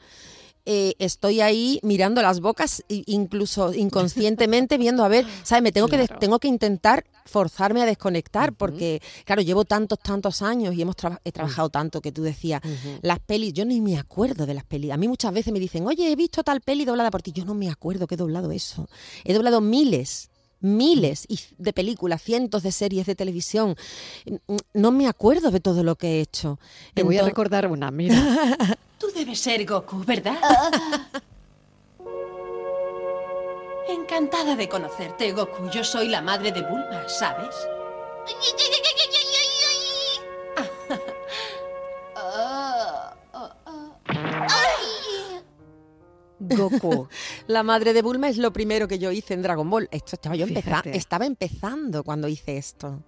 eh, 0.65 0.95
estoy 0.99 1.41
ahí 1.41 1.79
mirando 1.83 2.21
las 2.21 2.39
bocas, 2.39 2.83
incluso 2.87 3.73
inconscientemente 3.73 4.77
viendo 4.77 5.03
a 5.03 5.07
ver, 5.07 5.25
¿sabes? 5.43 5.63
Me 5.63 5.71
tengo 5.71 5.87
que 5.87 6.07
tengo 6.07 6.39
que 6.39 6.47
intentar 6.47 7.05
forzarme 7.25 7.81
a 7.81 7.85
desconectar 7.85 8.53
porque, 8.53 9.01
claro, 9.25 9.41
llevo 9.41 9.65
tantos, 9.65 9.99
tantos 9.99 10.41
años 10.41 10.75
y 10.75 10.81
hemos 10.81 10.95
he 11.23 11.31
trabajado 11.31 11.69
tanto 11.69 12.01
que 12.01 12.11
tú 12.11 12.23
decías, 12.23 12.61
las 13.01 13.19
pelis, 13.19 13.53
yo 13.53 13.65
ni 13.65 13.81
me 13.81 13.97
acuerdo 13.97 14.45
de 14.45 14.53
las 14.53 14.63
pelis. 14.63 14.91
A 14.91 14.97
mí 14.97 15.07
muchas 15.07 15.33
veces 15.33 15.51
me 15.53 15.59
dicen, 15.59 15.85
oye, 15.87 16.11
he 16.11 16.15
visto 16.15 16.43
tal 16.43 16.61
peli 16.61 16.85
doblada 16.85 17.11
por 17.11 17.21
ti. 17.21 17.31
Yo 17.31 17.45
no 17.45 17.53
me 17.53 17.69
acuerdo 17.69 18.07
que 18.07 18.15
he 18.15 18.17
doblado 18.17 18.51
eso. 18.51 18.87
He 19.23 19.33
doblado 19.33 19.61
miles 19.61 20.29
miles 20.65 21.27
de 21.57 21.73
películas, 21.73 22.21
cientos 22.21 22.63
de 22.63 22.71
series 22.71 23.05
de 23.05 23.15
televisión. 23.15 23.75
No 24.73 24.91
me 24.91 25.07
acuerdo 25.07 25.51
de 25.51 25.59
todo 25.59 25.83
lo 25.83 25.95
que 25.95 26.17
he 26.17 26.21
hecho. 26.21 26.59
Te 26.93 27.03
voy 27.03 27.17
a 27.17 27.23
recordar 27.23 27.67
una, 27.67 27.91
mira. 27.99 28.15
Tú 28.97 29.07
debes 29.13 29.39
ser 29.39 29.65
Goku, 29.65 30.03
¿verdad? 30.05 30.37
Encantada 33.87 34.55
de 34.55 34.67
conocerte, 34.67 35.31
Goku. 35.31 35.69
Yo 35.69 35.83
soy 35.83 36.07
la 36.07 36.21
madre 36.21 36.51
de 36.51 36.61
Bulma, 36.61 37.07
¿sabes? 37.07 37.55
Goku. 46.49 47.07
La 47.47 47.63
madre 47.63 47.93
de 47.93 48.01
Bulma 48.01 48.29
es 48.29 48.37
lo 48.37 48.51
primero 48.53 48.87
que 48.87 48.99
yo 48.99 49.11
hice 49.11 49.33
en 49.33 49.41
Dragon 49.41 49.69
Ball. 49.69 49.87
Esto 49.91 50.15
estaba 50.15 50.35
yo 50.35 50.45
empeza- 50.45 50.61
Fíjate. 50.83 50.97
estaba 50.97 51.25
empezando 51.25 52.03
cuando 52.03 52.27
hice 52.27 52.57
esto. 52.57 53.01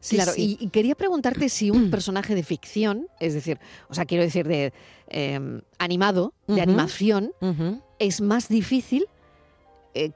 Sí, 0.00 0.16
claro, 0.16 0.32
sí. 0.32 0.58
Y, 0.60 0.64
y 0.64 0.68
quería 0.70 0.94
preguntarte 0.96 1.48
si 1.48 1.70
un 1.70 1.90
personaje 1.90 2.34
de 2.34 2.42
ficción, 2.42 3.06
es 3.20 3.34
decir, 3.34 3.58
o 3.88 3.94
sea, 3.94 4.04
quiero 4.04 4.24
decir 4.24 4.46
de 4.48 4.72
eh, 5.08 5.60
animado, 5.78 6.34
de 6.48 6.60
animación, 6.60 7.32
es 7.98 8.20
más 8.20 8.48
difícil 8.48 9.06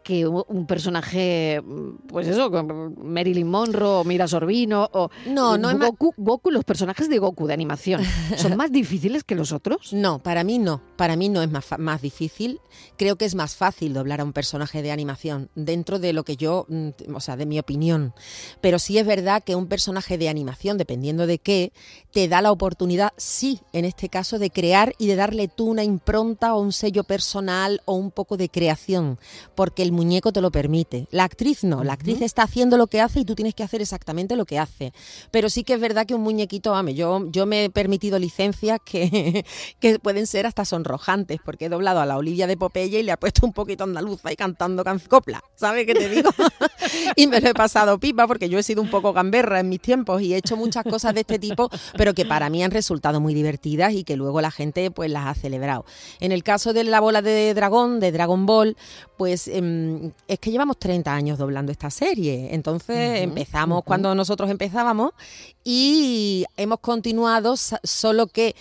que 0.02 0.26
u- 0.26 0.44
un 0.48 0.66
personaje, 0.66 1.60
mm, 1.64 2.06
pues 2.08 2.26
eso, 2.28 2.50
Marilyn 2.50 3.48
Monroe 3.48 4.00
o 4.00 4.04
Mira 4.04 4.26
Sorbino 4.26 4.88
o 4.92 5.10
No, 5.26 5.58
no 5.58 5.70
Goku, 5.78 6.14
Goku, 6.16 6.50
los 6.50 6.64
personajes 6.64 7.08
de 7.08 7.18
Goku 7.18 7.46
de 7.46 7.54
animación, 7.54 8.00
¿son 8.36 8.56
más 8.56 8.72
difíciles 8.72 9.24
que 9.24 9.34
los 9.34 9.52
otros? 9.52 9.92
No, 9.92 10.18
para 10.18 10.44
mí 10.44 10.58
no. 10.58 10.80
Para 10.96 11.16
mí 11.16 11.28
no 11.28 11.42
es 11.42 11.50
más, 11.50 12.00
difícil. 12.02 12.60
Creo 12.96 13.16
que 13.16 13.24
es 13.26 13.34
más 13.34 13.56
fácil 13.56 13.92
doblar 13.92 14.20
a 14.20 14.24
un 14.24 14.32
personaje 14.32 14.82
de 14.82 14.90
animación 14.90 15.50
dentro 15.54 15.98
de 15.98 16.12
lo 16.12 16.24
que 16.24 16.36
yo, 16.36 16.66
mm, 16.68 17.14
o 17.14 17.20
sea, 17.20 17.36
de 17.36 17.44
mi 17.46 17.58
opinión. 17.58 18.14
Pero 18.60 18.78
sí 18.78 18.96
es 18.98 19.06
verdad 19.06 19.42
que 19.44 19.54
un 19.56 19.66
personaje 19.66 20.16
de 20.18 20.28
animación, 20.28 20.78
dependiendo 20.78 21.26
de 21.26 21.38
qué, 21.38 21.72
te 22.12 22.28
da 22.28 22.40
la 22.40 22.50
oportunidad, 22.52 23.12
sí, 23.16 23.60
en 23.72 23.84
este 23.84 24.08
caso, 24.08 24.38
de 24.38 24.50
crear 24.50 24.94
y 24.98 25.06
de 25.06 25.16
darle 25.16 25.48
tú 25.48 25.66
una 25.66 25.84
impronta 25.84 26.54
o 26.54 26.60
un 26.60 26.72
sello 26.72 27.04
personal 27.04 27.82
o 27.84 27.94
un 27.94 28.10
poco 28.10 28.36
de 28.36 28.48
creación, 28.48 29.18
porque 29.66 29.82
el 29.82 29.90
muñeco 29.90 30.32
te 30.32 30.40
lo 30.40 30.52
permite. 30.52 31.08
La 31.10 31.24
actriz 31.24 31.64
no, 31.64 31.82
la 31.82 31.94
actriz 31.94 32.22
está 32.22 32.44
haciendo 32.44 32.76
lo 32.76 32.86
que 32.86 33.00
hace 33.00 33.18
y 33.18 33.24
tú 33.24 33.34
tienes 33.34 33.52
que 33.52 33.64
hacer 33.64 33.82
exactamente 33.82 34.36
lo 34.36 34.44
que 34.44 34.60
hace. 34.60 34.92
Pero 35.32 35.50
sí 35.50 35.64
que 35.64 35.72
es 35.74 35.80
verdad 35.80 36.06
que 36.06 36.14
un 36.14 36.20
muñequito, 36.22 36.72
ame, 36.72 36.94
yo, 36.94 37.24
yo 37.32 37.46
me 37.46 37.64
he 37.64 37.70
permitido 37.70 38.16
licencias 38.20 38.78
que, 38.84 39.44
que 39.80 39.98
pueden 39.98 40.28
ser 40.28 40.46
hasta 40.46 40.64
sonrojantes, 40.64 41.40
porque 41.44 41.64
he 41.64 41.68
doblado 41.68 41.98
a 41.98 42.06
la 42.06 42.16
Olivia 42.16 42.46
de 42.46 42.56
Popeye 42.56 43.00
y 43.00 43.02
le 43.02 43.10
he 43.10 43.16
puesto 43.16 43.44
un 43.44 43.52
poquito 43.52 43.82
andaluza 43.82 44.32
y 44.32 44.36
cantando 44.36 44.84
can- 44.84 45.00
copla, 45.00 45.42
¿sabes 45.56 45.84
qué 45.84 45.94
te 45.94 46.08
digo? 46.08 46.30
y 47.16 47.26
me 47.26 47.40
lo 47.40 47.48
he 47.48 47.54
pasado 47.54 47.98
pipa 47.98 48.28
porque 48.28 48.48
yo 48.48 48.60
he 48.60 48.62
sido 48.62 48.80
un 48.82 48.88
poco 48.88 49.12
gamberra 49.12 49.58
en 49.58 49.68
mis 49.68 49.80
tiempos 49.80 50.22
y 50.22 50.32
he 50.32 50.36
hecho 50.36 50.56
muchas 50.56 50.84
cosas 50.84 51.12
de 51.12 51.22
este 51.22 51.40
tipo, 51.40 51.68
pero 51.96 52.14
que 52.14 52.24
para 52.24 52.50
mí 52.50 52.62
han 52.62 52.70
resultado 52.70 53.20
muy 53.20 53.34
divertidas 53.34 53.94
y 53.94 54.04
que 54.04 54.14
luego 54.14 54.40
la 54.40 54.52
gente 54.52 54.92
pues 54.92 55.10
las 55.10 55.26
ha 55.26 55.34
celebrado. 55.34 55.84
En 56.20 56.30
el 56.30 56.44
caso 56.44 56.72
de 56.72 56.84
la 56.84 57.00
bola 57.00 57.20
de 57.20 57.52
dragón, 57.52 57.98
de 57.98 58.12
Dragon 58.12 58.46
Ball, 58.46 58.76
pues 59.16 59.48
es 60.28 60.38
que 60.38 60.50
llevamos 60.50 60.78
30 60.78 61.12
años 61.12 61.38
doblando 61.38 61.72
esta 61.72 61.90
serie. 61.90 62.54
Entonces 62.54 63.22
empezamos 63.22 63.84
cuando 63.84 64.14
nosotros 64.14 64.50
empezábamos 64.50 65.12
y 65.64 66.44
hemos 66.56 66.80
continuado, 66.80 67.54
solo 67.56 68.26
que 68.26 68.54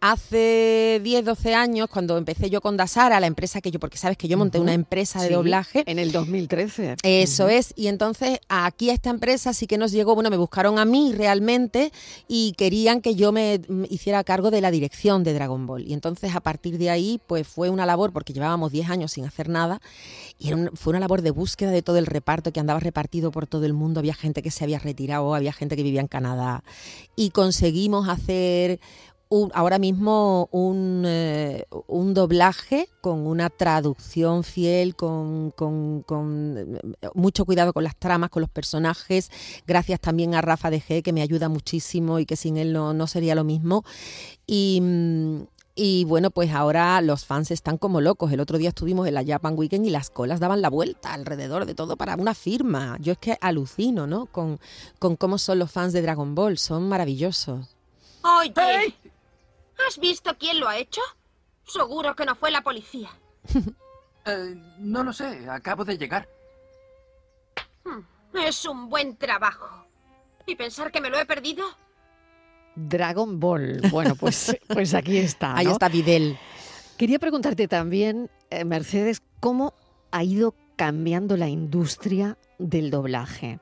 hace 0.00 1.00
10, 1.02 1.24
12 1.24 1.54
años, 1.54 1.88
cuando 1.88 2.16
empecé 2.18 2.50
yo 2.50 2.60
con 2.60 2.76
Dasara, 2.76 3.20
la 3.20 3.26
empresa 3.26 3.60
que 3.60 3.70
yo, 3.70 3.78
porque 3.78 3.98
sabes 3.98 4.16
que 4.16 4.28
yo 4.28 4.38
monté 4.38 4.58
una 4.58 4.72
empresa 4.72 5.20
de 5.20 5.28
Sí, 5.28 5.34
doblaje. 5.34 5.82
En 5.86 5.98
el 5.98 6.10
2013. 6.12 6.96
Eso 7.02 7.48
es, 7.48 7.72
y 7.76 7.88
entonces 7.88 8.38
aquí 8.48 8.90
a 8.90 8.94
esta 8.94 9.10
empresa 9.10 9.52
sí 9.52 9.66
que 9.66 9.78
nos 9.78 9.92
llegó, 9.92 10.14
bueno, 10.14 10.30
me 10.30 10.36
buscaron 10.36 10.78
a 10.78 10.84
mí 10.84 11.12
realmente 11.14 11.92
y 12.28 12.52
querían 12.52 13.00
que 13.02 13.14
yo 13.14 13.30
me 13.32 13.60
hiciera 13.88 14.24
cargo 14.24 14.50
de 14.50 14.60
la 14.60 14.70
dirección 14.70 15.22
de 15.24 15.34
Dragon 15.34 15.66
Ball. 15.66 15.86
Y 15.86 15.92
entonces 15.92 16.34
a 16.34 16.40
partir 16.40 16.78
de 16.78 16.90
ahí, 16.90 17.20
pues 17.26 17.46
fue 17.46 17.68
una 17.70 17.84
labor, 17.86 18.12
porque 18.12 18.32
llevábamos 18.32 18.72
10 18.72 18.88
años 18.90 19.12
sin 19.12 19.24
hacer 19.26 19.48
nada, 19.48 19.80
y 20.38 20.48
era 20.48 20.56
un- 20.56 20.70
fue 20.74 20.92
una 20.92 21.00
labor 21.00 21.22
de 21.22 21.30
búsqueda 21.30 21.70
de 21.70 21.82
todo 21.82 21.98
el 21.98 22.06
reparto 22.06 22.52
que 22.52 22.60
andaba 22.60 22.80
repartido 22.80 23.30
por 23.30 23.46
todo 23.46 23.66
el 23.66 23.74
mundo. 23.74 24.00
Había 24.00 24.14
gente 24.14 24.42
que 24.42 24.50
se 24.50 24.64
había 24.64 24.78
retirado, 24.78 25.34
había 25.34 25.52
gente 25.52 25.76
que 25.76 25.82
vivía 25.82 26.00
en 26.00 26.08
Canadá, 26.08 26.64
y 27.16 27.30
conseguimos 27.30 28.08
hacer 28.08 28.80
un- 29.32 29.50
ahora 29.54 29.78
mismo 29.78 30.48
un, 30.50 31.04
eh, 31.06 31.64
un 31.86 32.14
doblaje 32.14 32.88
con 33.00 33.26
una 33.28 33.48
traducción 33.48 34.42
fiel, 34.42 34.96
con, 34.96 35.52
con- 35.52 36.02
con, 36.02 36.56
eh, 36.58 37.08
mucho 37.14 37.44
cuidado 37.44 37.72
con 37.72 37.84
las 37.84 37.96
tramas, 37.96 38.30
con 38.30 38.40
los 38.40 38.50
personajes. 38.50 39.30
Gracias 39.68 40.00
también 40.00 40.34
a 40.34 40.42
Rafa 40.42 40.68
de 40.68 40.82
G, 40.82 41.02
que 41.02 41.12
me 41.12 41.22
ayuda 41.22 41.48
muchísimo 41.48 42.18
y 42.18 42.26
que 42.26 42.34
sin 42.34 42.56
él 42.56 42.72
no, 42.72 42.92
no 42.92 43.06
sería 43.06 43.36
lo 43.36 43.44
mismo. 43.44 43.84
Y, 44.48 44.82
y 45.76 46.04
bueno, 46.06 46.32
pues 46.32 46.50
ahora 46.50 47.00
los 47.00 47.24
fans 47.24 47.52
están 47.52 47.78
como 47.78 48.00
locos. 48.00 48.32
El 48.32 48.40
otro 48.40 48.58
día 48.58 48.70
estuvimos 48.70 49.06
en 49.06 49.14
la 49.14 49.24
Japan 49.24 49.54
Weekend 49.56 49.86
y 49.86 49.90
las 49.90 50.10
colas 50.10 50.40
daban 50.40 50.60
la 50.60 50.70
vuelta 50.70 51.14
alrededor 51.14 51.66
de 51.66 51.76
todo 51.76 51.96
para 51.96 52.16
una 52.16 52.34
firma. 52.34 52.96
Yo 53.00 53.12
es 53.12 53.18
que 53.18 53.38
alucino, 53.40 54.08
¿no? 54.08 54.26
Con, 54.26 54.58
con 54.98 55.14
cómo 55.14 55.38
son 55.38 55.60
los 55.60 55.70
fans 55.70 55.92
de 55.92 56.02
Dragon 56.02 56.34
Ball. 56.34 56.58
Son 56.58 56.88
maravillosos. 56.88 57.76
Oye, 58.22 58.92
¿has 59.88 59.98
visto 59.98 60.36
quién 60.38 60.60
lo 60.60 60.68
ha 60.68 60.78
hecho? 60.78 61.00
Seguro 61.64 62.14
que 62.16 62.24
no 62.24 62.34
fue 62.34 62.50
la 62.50 62.62
policía. 62.62 63.10
Eh, 64.26 64.54
no 64.78 65.02
lo 65.02 65.14
sé, 65.14 65.48
acabo 65.48 65.82
de 65.82 65.96
llegar. 65.96 66.28
Es 68.34 68.66
un 68.66 68.90
buen 68.90 69.16
trabajo. 69.16 69.86
¿Y 70.46 70.56
pensar 70.56 70.92
que 70.92 71.00
me 71.00 71.08
lo 71.08 71.18
he 71.18 71.24
perdido? 71.24 71.64
Dragon 72.76 73.40
Ball. 73.40 73.80
Bueno, 73.90 74.14
pues, 74.14 74.56
pues 74.68 74.92
aquí 74.94 75.16
está. 75.16 75.56
Ahí 75.56 75.66
está 75.66 75.88
Videl. 75.88 76.38
Quería 76.96 77.18
preguntarte 77.18 77.66
también, 77.66 78.30
eh, 78.50 78.64
Mercedes, 78.64 79.22
¿cómo 79.40 79.74
ha 80.10 80.22
ido 80.22 80.54
cambiando 80.76 81.36
la 81.36 81.48
industria 81.48 82.36
del 82.58 82.90
doblaje? 82.90 83.58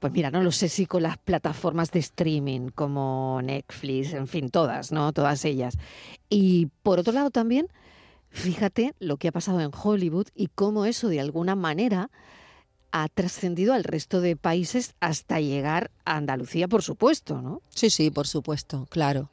Pues 0.00 0.14
mira, 0.14 0.30
no 0.30 0.42
lo 0.42 0.50
sé 0.50 0.70
si 0.70 0.86
con 0.86 1.02
las 1.02 1.18
plataformas 1.18 1.90
de 1.90 1.98
streaming 1.98 2.70
como 2.70 3.40
Netflix, 3.44 4.14
en 4.14 4.26
fin, 4.26 4.48
todas, 4.48 4.92
¿no? 4.92 5.12
Todas 5.12 5.44
ellas. 5.44 5.76
Y 6.30 6.68
por 6.82 6.98
otro 6.98 7.12
lado 7.12 7.30
también, 7.30 7.68
fíjate 8.30 8.94
lo 8.98 9.18
que 9.18 9.28
ha 9.28 9.32
pasado 9.32 9.60
en 9.60 9.70
Hollywood 9.70 10.28
y 10.34 10.46
cómo 10.54 10.86
eso 10.86 11.08
de 11.08 11.20
alguna 11.20 11.54
manera 11.54 12.10
ha 12.92 13.08
trascendido 13.08 13.72
al 13.72 13.84
resto 13.84 14.20
de 14.20 14.36
países 14.36 14.94
hasta 15.00 15.40
llegar 15.40 15.90
a 16.04 16.16
Andalucía, 16.16 16.66
por 16.68 16.82
supuesto, 16.82 17.40
¿no? 17.40 17.62
Sí, 17.68 17.88
sí, 17.90 18.10
por 18.10 18.26
supuesto, 18.26 18.86
claro. 18.90 19.30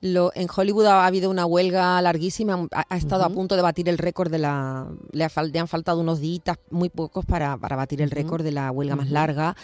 Lo, 0.00 0.32
en 0.34 0.48
Hollywood 0.54 0.86
ha 0.86 1.06
habido 1.06 1.30
una 1.30 1.46
huelga 1.46 2.00
larguísima, 2.02 2.66
ha, 2.72 2.84
ha 2.88 2.96
estado 2.96 3.24
a 3.24 3.30
punto 3.30 3.56
de 3.56 3.62
batir 3.62 3.88
el 3.88 3.96
récord 3.98 4.30
de 4.30 4.38
la... 4.38 4.88
Le, 5.12 5.24
ha 5.24 5.30
fal- 5.30 5.52
le 5.52 5.58
han 5.58 5.68
faltado 5.68 6.00
unos 6.00 6.20
días, 6.20 6.58
muy 6.70 6.88
pocos, 6.90 7.24
para, 7.24 7.56
para 7.56 7.76
batir 7.76 8.02
el 8.02 8.10
récord 8.10 8.42
de 8.42 8.52
la 8.52 8.70
huelga 8.70 8.96
más 8.96 9.10
larga, 9.10 9.56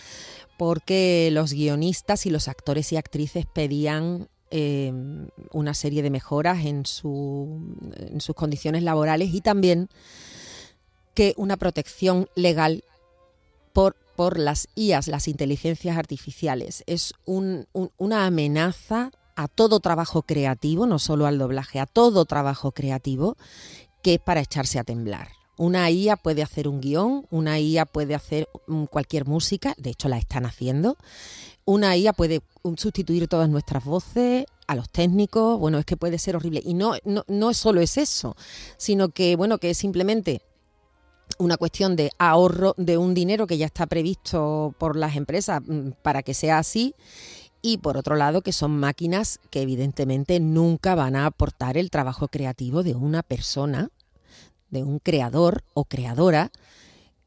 porque 0.57 1.29
los 1.33 1.53
guionistas 1.53 2.27
y 2.27 2.31
los 2.31 2.49
actores 2.49 2.93
y 2.93 2.97
actrices 2.97 3.45
pedían 3.53 4.29
eh, 4.51 4.93
una 5.51 5.75
serie 5.75 6.03
de 6.03 6.11
mejoras 6.11 6.65
en, 6.65 6.87
su, 6.87 7.77
en 7.97 8.21
sus 8.21 8.35
condiciones 8.37 8.83
laborales 8.85 9.35
y 9.35 9.41
también 9.41 9.89
que 11.15 11.35
una 11.37 11.57
protección 11.57 12.29
legal 12.37 12.85
por 13.73 13.97
por 14.17 14.39
las 14.39 14.69
IAS, 14.75 15.09
las 15.09 15.29
inteligencias 15.29 15.97
artificiales. 15.97 16.85
Es 16.87 17.15
una 17.25 18.27
amenaza 18.27 19.11
a 19.37 19.49
todo 19.49 19.81
trabajo 19.81 20.23
creativo, 20.23 20.87
no 20.87 20.99
solo 20.99 21.27
al 21.27 21.39
doblaje, 21.39 21.81
a 21.81 21.87
todo 21.87 22.25
trabajo 22.25 22.73
creativo 22.73 23.37
que 24.03 24.15
es 24.15 24.21
para 24.21 24.41
echarse 24.41 24.79
a 24.79 24.85
temblar. 24.85 25.29
Una 25.57 25.91
IA 25.91 26.17
puede 26.17 26.43
hacer 26.43 26.67
un 26.67 26.81
guion, 26.81 27.27
una 27.31 27.61
IA 27.61 27.87
puede 27.87 28.15
hacer 28.15 28.49
cualquier 28.91 29.27
música, 29.27 29.75
de 29.79 29.91
hecho 29.91 30.09
la 30.09 30.19
están 30.19 30.45
haciendo. 30.45 30.97
Una 31.65 31.97
IA 31.97 32.13
puede 32.13 32.43
sustituir 32.77 33.29
todas 33.29 33.49
nuestras 33.49 33.85
voces, 33.85 34.45
a 34.67 34.75
los 34.75 34.89
técnicos, 34.91 35.59
bueno, 35.59 35.79
es 35.79 35.85
que 35.85 35.97
puede 35.97 36.19
ser 36.19 36.35
horrible. 36.37 36.63
Y 36.65 36.75
no, 36.75 36.95
no, 37.05 37.25
no 37.29 37.55
solo 37.55 37.81
es 37.81 37.97
eso, 37.97 38.37
sino 38.77 39.11
que, 39.11 39.37
bueno, 39.37 39.59
que 39.59 39.71
es 39.71 39.79
simplemente 39.79 40.43
una 41.43 41.57
cuestión 41.57 41.97
de 41.97 42.11
ahorro 42.19 42.75
de 42.77 42.97
un 42.97 43.15
dinero 43.15 43.47
que 43.47 43.59
ya 43.59 43.67
está 43.67 43.87
previsto 43.87 44.75
por 44.79 44.97
las 44.97 45.17
empresas 45.17 45.61
mm, 45.67 45.91
para 46.03 46.23
que 46.23 46.35
sea 46.35 46.59
así 46.59 46.95
y 47.61 47.79
por 47.79 47.97
otro 47.97 48.15
lado 48.17 48.43
que 48.43 48.53
son 48.53 48.79
máquinas 48.79 49.41
que 49.51 49.63
evidentemente 49.63 50.39
nunca 50.39 50.95
van 50.95 51.17
a 51.17 51.27
aportar 51.27 51.77
el 51.77 51.91
trabajo 51.91 52.29
creativo 52.29 52.83
de 52.83 52.95
una 52.95 53.23
persona, 53.23 53.91
de 54.71 54.85
un 54.85 55.01
creador 55.01 55.65
o 55.75 55.85
creadora 55.85 56.51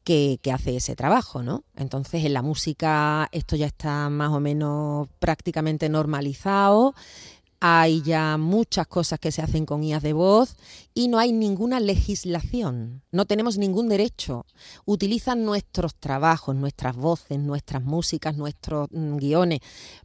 que, 0.02 0.38
que, 0.40 0.52
hace 0.52 0.76
ese 0.76 0.94
trabajo, 0.94 1.42
¿no? 1.42 1.64
Entonces 1.74 2.24
en 2.24 2.32
la 2.32 2.42
música 2.42 3.28
esto 3.32 3.56
ya 3.56 3.66
está 3.66 4.08
más 4.08 4.30
o 4.30 4.40
menos 4.40 5.08
prácticamente 5.18 5.88
normalizado. 5.88 6.94
Hay 7.60 8.02
ya 8.02 8.36
muchas 8.36 8.86
cosas 8.86 9.18
que 9.18 9.32
se 9.32 9.42
hacen 9.42 9.64
con 9.64 9.82
IAS 9.82 10.02
de 10.02 10.12
voz 10.12 10.56
y 10.94 11.08
no 11.08 11.18
hay 11.18 11.32
ninguna 11.32 11.80
legislación, 11.80 13.02
no 13.10 13.24
tenemos 13.24 13.58
ningún 13.58 13.88
derecho. 13.88 14.44
Utilizan 14.84 15.44
nuestros 15.44 15.94
trabajos, 15.94 16.54
nuestras 16.54 16.96
voces, 16.96 17.38
nuestras 17.38 17.82
músicas, 17.82 18.36
nuestros 18.36 18.88
mm, 18.90 19.16
guiones 19.16 19.60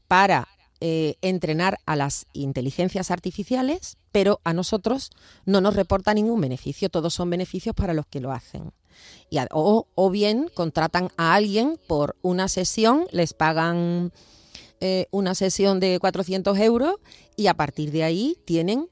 para 0.08 0.48
eh, 0.84 1.16
entrenar 1.22 1.78
a 1.86 1.96
las 1.96 2.26
inteligencias 2.34 3.12
artificiales, 3.12 3.98
pero 4.12 4.42
a 4.44 4.52
nosotros 4.52 5.12
no 5.46 5.62
nos 5.62 5.76
reporta 5.76 6.14
ningún 6.14 6.42
beneficio, 6.42 6.90
todos 6.90 7.14
son 7.14 7.30
beneficios 7.30 7.76
para 7.76 7.94
los 7.94 8.08
que 8.08 8.20
lo 8.20 8.32
hacen. 8.32 8.72
Y 9.30 9.38
o, 9.52 9.88
o 9.94 10.10
bien 10.10 10.50
contratan 10.54 11.10
a 11.18 11.36
alguien 11.36 11.80
por 11.88 12.16
una 12.24 12.48
sesión, 12.48 13.06
les 13.12 13.34
pagan 13.34 14.12
eh, 14.82 15.08
una 15.12 15.36
sesión 15.36 15.80
de 15.80 16.00
400 16.00 16.58
euros 16.60 16.96
y 17.36 17.48
a 17.48 17.54
partir 17.54 17.92
de 17.92 18.04
ahí 18.04 18.38
tienen 18.46 18.90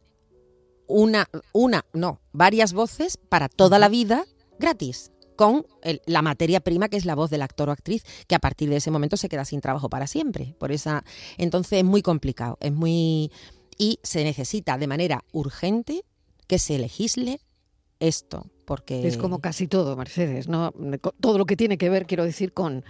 una, 0.87 1.27
una, 1.51 1.85
no, 1.93 2.21
varias 2.31 2.73
voces 2.73 3.17
para 3.17 3.49
toda 3.49 3.79
la 3.79 3.89
vida 3.89 4.25
gratis 4.59 5.11
con 5.35 5.65
la 6.05 6.21
materia 6.21 6.59
prima 6.59 6.89
que 6.89 6.97
es 6.97 7.05
la 7.05 7.15
voz 7.15 7.29
del 7.29 7.41
actor 7.41 7.69
o 7.69 7.71
actriz, 7.71 8.03
que 8.27 8.35
a 8.35 8.39
partir 8.39 8.69
de 8.69 8.75
ese 8.75 8.91
momento 8.91 9.15
se 9.15 9.29
queda 9.29 9.45
sin 9.45 9.61
trabajo 9.61 9.89
para 9.89 10.05
siempre. 10.05 10.53
Por 10.59 10.71
esa, 10.73 11.05
entonces 11.37 11.79
es 11.79 11.85
muy 11.85 12.01
complicado, 12.01 12.57
es 12.59 12.73
muy 12.73 13.31
y 13.77 13.99
se 14.03 14.23
necesita 14.23 14.77
de 14.77 14.87
manera 14.87 15.23
urgente 15.31 16.03
que 16.45 16.59
se 16.59 16.77
legisle 16.77 17.39
esto, 17.99 18.47
porque 18.65 19.07
es 19.07 19.17
como 19.17 19.39
casi 19.39 19.67
todo, 19.67 19.95
Mercedes, 19.95 20.47
¿no? 20.47 20.73
Todo 21.21 21.37
lo 21.37 21.45
que 21.45 21.55
tiene 21.55 21.77
que 21.77 21.89
ver, 21.89 22.05
quiero 22.05 22.25
decir, 22.25 22.53
con 22.53 22.83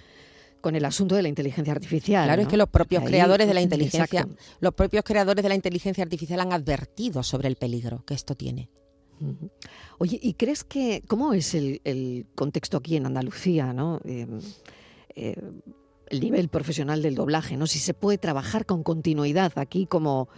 con 0.62 0.76
el 0.76 0.86
asunto 0.86 1.16
de 1.16 1.22
la 1.22 1.30
inteligencia 1.30 1.74
artificial. 1.74 2.26
Claro, 2.26 2.42
es 2.42 2.48
que 2.48 2.58
los 2.58 2.70
propios 2.70 3.04
creadores 3.04 3.48
de 3.48 3.54
la 3.54 3.62
inteligencia, 3.62 4.28
los 4.60 4.74
propios 4.74 5.04
creadores 5.04 5.44
de 5.44 5.50
la 5.50 5.56
inteligencia 5.56 6.04
artificial 6.04 6.40
han 6.42 6.54
advertido 6.54 7.24
sobre 7.24 7.48
el 7.48 7.56
peligro 7.56 8.04
que 8.06 8.14
esto 8.14 8.36
tiene. 8.36 8.70
Oye, 9.98 10.18
¿y 10.22 10.34
crees 10.36 10.64
que 10.64 11.04
cómo 11.08 11.34
es 11.34 11.54
el, 11.54 12.26
contexto 12.36 12.78
aquí 12.78 12.96
en 12.96 13.06
Andalucía, 13.06 13.74
no? 13.74 14.00
Em, 14.06 14.40
eh, 15.16 15.36
el 16.08 16.20
nivel 16.22 16.48
profesional 16.48 17.02
del 17.02 17.16
doblaje, 17.16 17.58
¿no? 17.58 17.68
Si 17.68 17.80
se 17.80 17.94
puede 17.94 18.18
trabajar 18.18 18.66
con 18.66 18.82
continuidad 18.82 19.52
aquí 19.58 19.86
como 19.86 20.30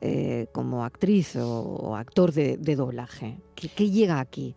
eh, 0.00 0.48
como 0.52 0.84
actriz 0.84 1.34
o, 1.36 1.96
actor 1.96 2.32
de, 2.32 2.56
doblaje. 2.56 3.38
¿Qué, 3.54 3.90
llega 3.90 4.20
aquí? 4.20 4.54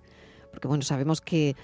Porque 0.51 0.67
bueno, 0.67 0.83
sabemos 0.83 1.21
que 1.21 1.55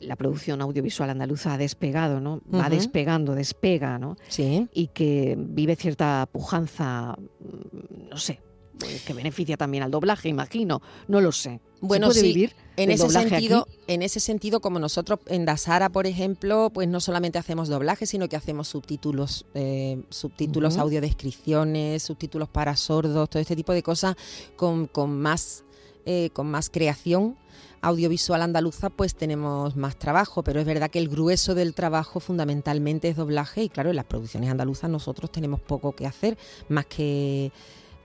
la 0.00 0.16
producción 0.16 0.60
audiovisual 0.62 1.10
andaluza 1.10 1.54
ha 1.54 1.58
despegado, 1.58 2.20
¿no? 2.20 2.40
Va 2.52 2.68
despegando, 2.68 3.34
despega, 3.34 3.98
¿no? 3.98 4.16
Sí. 4.28 4.68
Y 4.72 4.88
que 4.88 5.36
vive 5.38 5.76
cierta 5.76 6.28
pujanza, 6.30 7.16
mm, 7.18 8.10
no 8.10 8.16
sé, 8.16 8.40
pues, 8.78 9.02
que 9.02 9.12
beneficia 9.14 9.56
también 9.56 9.82
al 9.82 9.90
doblaje, 9.90 10.28
imagino, 10.28 10.82
no 11.08 11.20
lo 11.20 11.32
sé. 11.32 11.60
Bueno, 11.80 12.10
sí, 12.10 12.22
vivir 12.22 12.54
en 12.76 12.90
ese 12.90 13.08
sentido, 13.08 13.66
en 13.86 14.02
ese 14.02 14.20
sentido, 14.20 14.60
como 14.60 14.78
nosotros 14.78 15.20
en 15.26 15.44
Dasara, 15.44 15.88
por 15.88 16.06
ejemplo, 16.06 16.70
pues 16.72 16.88
no 16.88 17.00
solamente 17.00 17.38
hacemos 17.38 17.68
doblaje, 17.68 18.06
sino 18.06 18.28
que 18.28 18.36
hacemos 18.36 18.68
subtítulos, 18.68 19.46
eh, 19.54 20.02
subtítulos, 20.10 20.78
audiodescripciones, 20.78 22.02
subtítulos 22.02 22.48
para 22.48 22.76
sordos, 22.76 23.30
todo 23.30 23.40
este 23.40 23.56
tipo 23.56 23.72
de 23.72 23.82
cosas 23.82 24.16
con, 24.56 24.86
con 24.86 25.18
más, 25.20 25.64
eh, 26.04 26.30
con 26.32 26.50
más 26.50 26.70
creación 26.70 27.36
audiovisual 27.82 28.42
andaluza 28.42 28.90
pues 28.90 29.14
tenemos 29.14 29.76
más 29.76 29.96
trabajo, 29.96 30.42
pero 30.42 30.60
es 30.60 30.66
verdad 30.66 30.90
que 30.90 30.98
el 30.98 31.08
grueso 31.08 31.54
del 31.54 31.74
trabajo 31.74 32.20
fundamentalmente 32.20 33.08
es 33.08 33.16
doblaje 33.16 33.64
y 33.64 33.68
claro, 33.68 33.90
en 33.90 33.96
las 33.96 34.04
producciones 34.04 34.50
andaluzas 34.50 34.90
nosotros 34.90 35.30
tenemos 35.30 35.60
poco 35.60 35.92
que 35.92 36.06
hacer 36.06 36.36
más 36.68 36.86
que 36.86 37.52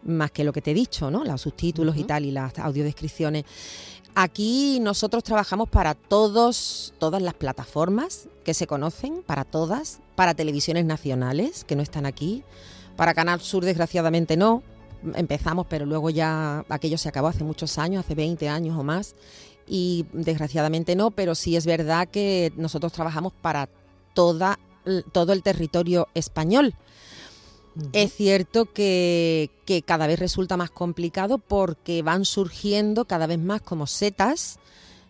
más 0.03 0.31
que 0.31 0.43
lo 0.43 0.51
que 0.51 0.61
te 0.61 0.71
he 0.71 0.73
dicho, 0.73 1.11
¿no? 1.11 1.23
Los 1.23 1.41
subtítulos 1.41 1.95
y 1.95 2.03
tal 2.03 2.25
y 2.25 2.31
las 2.31 2.57
audiodescripciones. 2.57 3.45
Aquí 4.15 4.79
nosotros 4.81 5.23
trabajamos 5.23 5.69
para 5.69 5.93
todos, 5.93 6.93
todas 6.97 7.21
las 7.21 7.33
plataformas 7.33 8.27
que 8.43 8.53
se 8.53 8.67
conocen, 8.67 9.23
para 9.23 9.45
todas, 9.45 9.99
para 10.15 10.33
televisiones 10.33 10.85
nacionales 10.85 11.63
que 11.63 11.75
no 11.75 11.83
están 11.83 12.05
aquí, 12.05 12.43
para 12.97 13.13
Canal 13.13 13.39
Sur 13.39 13.63
desgraciadamente 13.63 14.35
no, 14.35 14.63
empezamos 15.15 15.65
pero 15.67 15.85
luego 15.85 16.09
ya 16.09 16.65
aquello 16.69 16.97
se 16.97 17.09
acabó 17.09 17.27
hace 17.27 17.43
muchos 17.43 17.77
años, 17.77 18.03
hace 18.03 18.15
20 18.15 18.49
años 18.49 18.77
o 18.77 18.83
más, 18.83 19.15
y 19.73 20.05
desgraciadamente 20.11 20.97
no, 20.97 21.11
pero 21.11 21.33
sí 21.33 21.55
es 21.55 21.65
verdad 21.65 22.09
que 22.09 22.51
nosotros 22.57 22.91
trabajamos 22.91 23.31
para 23.31 23.69
toda, 24.13 24.59
todo 25.13 25.31
el 25.31 25.43
territorio 25.43 26.09
español. 26.13 26.75
Es 27.93 28.13
cierto 28.13 28.65
que, 28.65 29.49
cada 29.85 30.07
vez 30.07 30.19
resulta 30.19 30.57
más 30.57 30.71
complicado 30.71 31.37
porque 31.37 32.01
van 32.01 32.25
surgiendo 32.25 33.05
cada 33.05 33.27
vez 33.27 33.39
más 33.39 33.61
como 33.61 33.87
setas, 33.87 34.59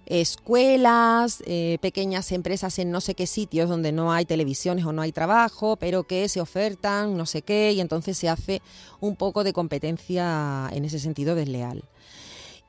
escuelas, 0.05 1.41
eh, 1.47 1.79
pequeñas 1.81 2.31
empresas 2.31 2.77
en 2.77 2.91
no 2.91 3.01
sé 3.01 3.15
qué 3.15 3.25
sitios 3.25 3.67
donde 3.67 3.91
no 3.91 4.13
hay 4.13 4.25
televisiones 4.25 4.85
o 4.85 4.93
no 4.93 5.01
hay 5.01 5.11
trabajo, 5.11 5.75
pero 5.77 6.03
que 6.03 6.29
se 6.29 6.39
ofertan 6.39 7.17
no 7.17 7.25
sé 7.25 7.41
qué 7.41 7.71
y 7.71 7.81
entonces 7.81 8.15
se 8.15 8.29
hace 8.29 8.61
un 8.99 9.15
poco 9.15 9.43
de 9.43 9.53
competencia 9.53 10.69
en 10.71 10.85
ese 10.85 10.99
sentido 10.99 11.33
desleal. 11.33 11.83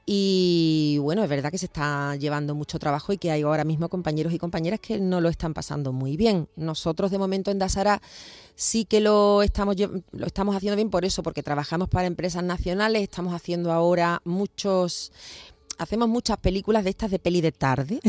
Y 0.05 0.99
bueno, 1.01 1.23
es 1.23 1.31
verdad 1.31 1.51
que 1.51 1.59
se 1.59 1.67
está 1.67 2.17
llevando 2.17 2.55
mucho 2.55 2.79
trabajo 2.79 3.13
y 3.13 3.19
que 3.19 3.31
hay 3.31 3.43
ahora 3.43 3.65
mismo 3.65 3.89
compañeros 3.89 4.33
y 4.33 4.39
compañeras 4.39 4.81
que 4.81 4.99
no 4.99 5.21
lo 5.21 5.29
están 5.29 5.55
pasando 5.55 5.93
muy 5.93 6.17
bien. 6.17 6.49
Nosotros 6.57 7.11
de 7.13 7.19
momento 7.19 7.51
en 7.53 7.61
Dasara 7.61 8.03
sí 8.57 8.85
que 8.85 9.01
lo 9.01 9.43
estamos, 9.43 9.77
lo 9.79 10.27
estamos 10.27 10.57
haciendo 10.57 10.77
bien 10.77 10.91
por 10.91 11.05
eso, 11.05 11.23
porque 11.23 11.43
trabajamos 11.43 11.89
para 11.89 12.07
empresas 12.07 12.43
nacionales, 12.43 13.03
estamos 13.03 13.33
haciendo 13.33 13.73
ahora 13.73 14.21
muchos 14.25 15.13
hacemos 15.79 16.09
muchas 16.09 16.39
películas 16.39 16.85
de 16.85 16.91
estas 16.91 17.11
de 17.11 17.19
peli 17.19 17.41
de 17.41 17.53
tarde, 17.53 18.01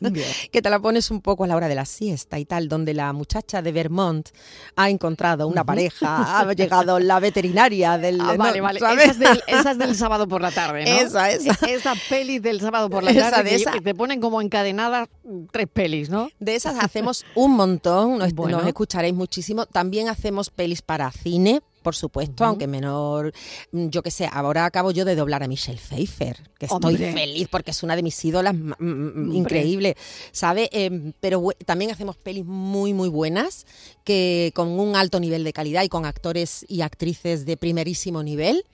que 0.52 0.62
te 0.62 0.70
la 0.70 0.78
pones 0.78 1.10
un 1.10 1.20
poco 1.20 1.44
a 1.44 1.46
la 1.46 1.56
hora 1.56 1.68
de 1.68 1.74
la 1.74 1.84
siesta 1.84 2.38
y 2.38 2.44
tal, 2.44 2.68
donde 2.68 2.94
la 2.94 3.12
muchacha 3.12 3.62
de 3.62 3.72
Vermont 3.72 4.28
ha 4.76 4.90
encontrado 4.90 5.48
una 5.48 5.64
pareja, 5.64 6.40
ha 6.40 6.52
llegado 6.52 6.98
la 6.98 7.20
veterinaria 7.20 7.98
del... 7.98 8.20
Ah, 8.20 8.34
vale, 8.36 8.60
vale, 8.60 8.78
esa 8.78 9.70
es, 9.70 9.78
del, 9.78 9.94
sábado 9.96 10.28
por 10.28 10.40
la 10.40 10.50
tarde, 10.50 10.84
¿no? 10.84 10.90
Esa, 10.90 11.30
esa. 11.30 11.56
Esa 11.66 11.94
peli 12.08 12.38
del 12.38 12.60
sábado 12.60 12.88
por 12.88 13.02
la 13.02 13.12
tarde, 13.12 13.54
esa, 13.54 13.72
que, 13.72 13.80
te 13.80 13.94
ponen 13.94 14.20
como 14.20 14.40
encadenadas 14.40 15.08
tres 15.50 15.66
pelis, 15.72 16.08
¿no? 16.08 16.28
De 16.38 16.54
esas 16.54 16.76
hacemos 16.82 17.24
un 17.34 17.52
montón, 17.56 18.18
nos, 18.18 18.32
nos 18.34 18.66
escucharéis 18.66 19.14
muchísimo. 19.14 19.66
También 19.66 20.08
hacemos 20.08 20.50
pelis 20.50 20.82
para 20.82 21.10
cine, 21.10 21.62
por 21.86 21.94
supuesto, 21.94 22.44
aunque 22.44 22.66
menor, 22.66 23.32
mm, 23.70 23.90
yo 23.90 24.02
qué 24.02 24.10
sé, 24.10 24.28
ahora 24.32 24.64
acabo 24.64 24.90
yo 24.90 25.04
de 25.04 25.14
doblar 25.14 25.44
a 25.44 25.46
Michelle 25.46 25.78
Pfeiffer, 25.78 26.50
que 26.58 26.66
estoy 26.66 26.96
feliz 26.96 27.46
porque 27.48 27.70
es 27.70 27.80
una 27.84 27.94
de 27.94 28.02
mis 28.02 28.24
ídolas 28.24 28.56
increíble, 28.80 29.96
¿sabe? 30.32 30.68
Em, 30.72 31.12
pero 31.20 31.50
también 31.64 31.92
hacemos 31.92 32.16
pelis 32.16 32.44
muy, 32.44 32.92
muy 32.92 33.08
buenas, 33.08 33.66
que 34.02 34.50
con 34.52 34.80
un 34.80 34.96
alto 34.96 35.20
nivel 35.20 35.44
de 35.44 35.52
calidad 35.52 35.84
y 35.84 35.88
con 35.88 36.06
actores 36.06 36.66
y 36.68 36.80
actrices 36.80 37.46
de 37.46 37.56
primerísimo 37.56 38.24
nivel. 38.24 38.64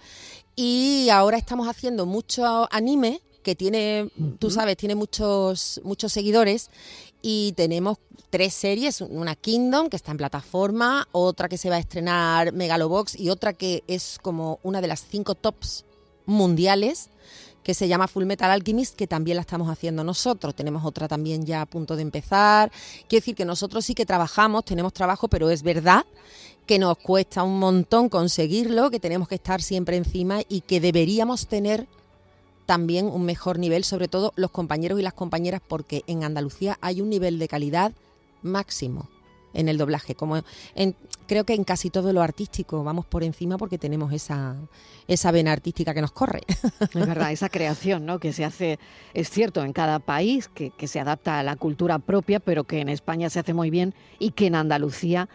Y 0.57 1.11
ahora 1.11 1.37
estamos 1.37 1.69
haciendo 1.69 2.07
mucho 2.07 2.67
anime 2.73 3.21
que 3.43 3.55
tiene, 3.55 4.09
tú 4.39 4.51
sabes, 4.51 4.79
tiene 4.79 4.95
muchos, 4.95 5.83
muchos 5.85 6.15
seguidores 6.15 6.71
y 7.23 7.53
tenemos 7.53 7.99
tres 8.31 8.53
series, 8.53 9.01
una 9.01 9.37
Kingdom 9.37 9.89
que 9.89 9.97
está 9.97 10.11
en 10.11 10.17
plataforma, 10.19 11.09
otra 11.13 11.49
que 11.49 11.57
se 11.57 11.71
va 11.71 11.77
a 11.77 11.79
estrenar 11.79 12.53
Megalobox 12.53 13.19
y 13.19 13.31
otra 13.31 13.53
que 13.53 13.85
es 13.87 14.19
como 14.21 14.59
una 14.63 14.81
de 14.81 14.89
las 14.89 15.05
cinco 15.09 15.35
tops 15.35 15.85
mundiales 16.27 17.11
que 17.63 17.75
se 17.75 17.87
llama 17.87 18.09
Full 18.09 18.25
Metal 18.25 18.51
Alchemist, 18.51 18.97
que 18.97 19.07
también 19.07 19.37
la 19.37 19.43
estamos 19.43 19.69
haciendo 19.71 20.03
nosotros. 20.03 20.55
Tenemos 20.55 20.85
otra 20.85 21.07
también 21.07 21.47
ya 21.47 21.61
a 21.61 21.67
punto 21.67 21.95
de 21.95 22.03
empezar. 22.03 22.73
Quiero 23.09 23.21
decir 23.21 23.37
que 23.37 23.45
nosotros 23.45 23.85
sí 23.85 23.95
que 23.95 24.05
trabajamos, 24.05 24.65
tenemos 24.65 24.93
trabajo, 24.93 25.29
pero 25.29 25.49
es 25.49 25.63
verdad 25.63 26.05
que 26.67 26.79
nos 26.79 26.99
cuesta 26.99 27.43
un 27.43 27.59
montón 27.59 28.09
conseguirlo, 28.09 28.91
que 28.91 29.01
tenemos 29.01 29.29
que 29.29 29.37
estar 29.37 29.63
siempre 29.63 29.97
encima 29.97 30.41
y 30.49 30.63
que 30.63 30.81
deberíamos 30.81 31.47
tener 31.47 31.87
también 32.73 33.05
un 33.05 33.27
mejor 33.27 33.59
nivel, 33.59 33.85
sobre 33.85 34.09
todo 34.09 34.33
los 34.35 34.51
compañeros 34.51 34.99
y 34.99 35.03
las 35.03 35.13
compañeras, 35.13 35.61
porque 35.69 36.05
en 36.07 36.25
Andalucía 36.25 36.79
hay 36.81 37.03
un 37.03 37.11
nivel 37.11 37.39
de 37.39 37.47
calidad 37.47 37.93
máximo 38.41 39.11
en 39.53 39.69
el 39.69 39.77
doblaje. 39.77 40.15
Como 40.15 40.43
creo 41.27 41.45
que 41.45 41.53
en 41.53 41.65
casi 41.65 41.91
todo 41.91 42.15
lo 42.15 42.23
artístico 42.23 42.83
vamos 42.83 43.05
por 43.05 43.25
encima 43.25 43.59
porque 43.59 43.77
tenemos 43.77 44.11
esa, 44.15 44.57
esa 45.07 45.31
vena 45.33 45.53
artística 45.53 45.93
que 45.93 46.01
nos 46.01 46.13
corre. 46.13 46.41
Es 46.81 47.07
verdad, 47.07 47.31
esa 47.31 47.51
creación 47.51 48.07
¿no? 48.07 48.19
que 48.19 48.33
se 48.33 48.43
hace, 48.43 48.79
es 49.13 49.29
cierto, 49.29 49.63
en 49.65 49.75
cada 49.75 49.99
país, 49.99 50.49
que 50.49 50.89
se 50.89 50.99
adapta 50.99 51.41
a 51.41 51.43
la 51.43 51.57
cultura 51.57 51.99
propia, 51.99 52.41
pero 52.41 52.65
que 52.65 52.81
en 52.81 52.89
España 52.89 53.29
se 53.29 53.41
hace 53.41 53.53
muy 53.53 53.69
bien 53.69 53.93
y 54.19 54.31
que 54.31 54.47
en 54.47 54.55
Andalucía 54.55 55.29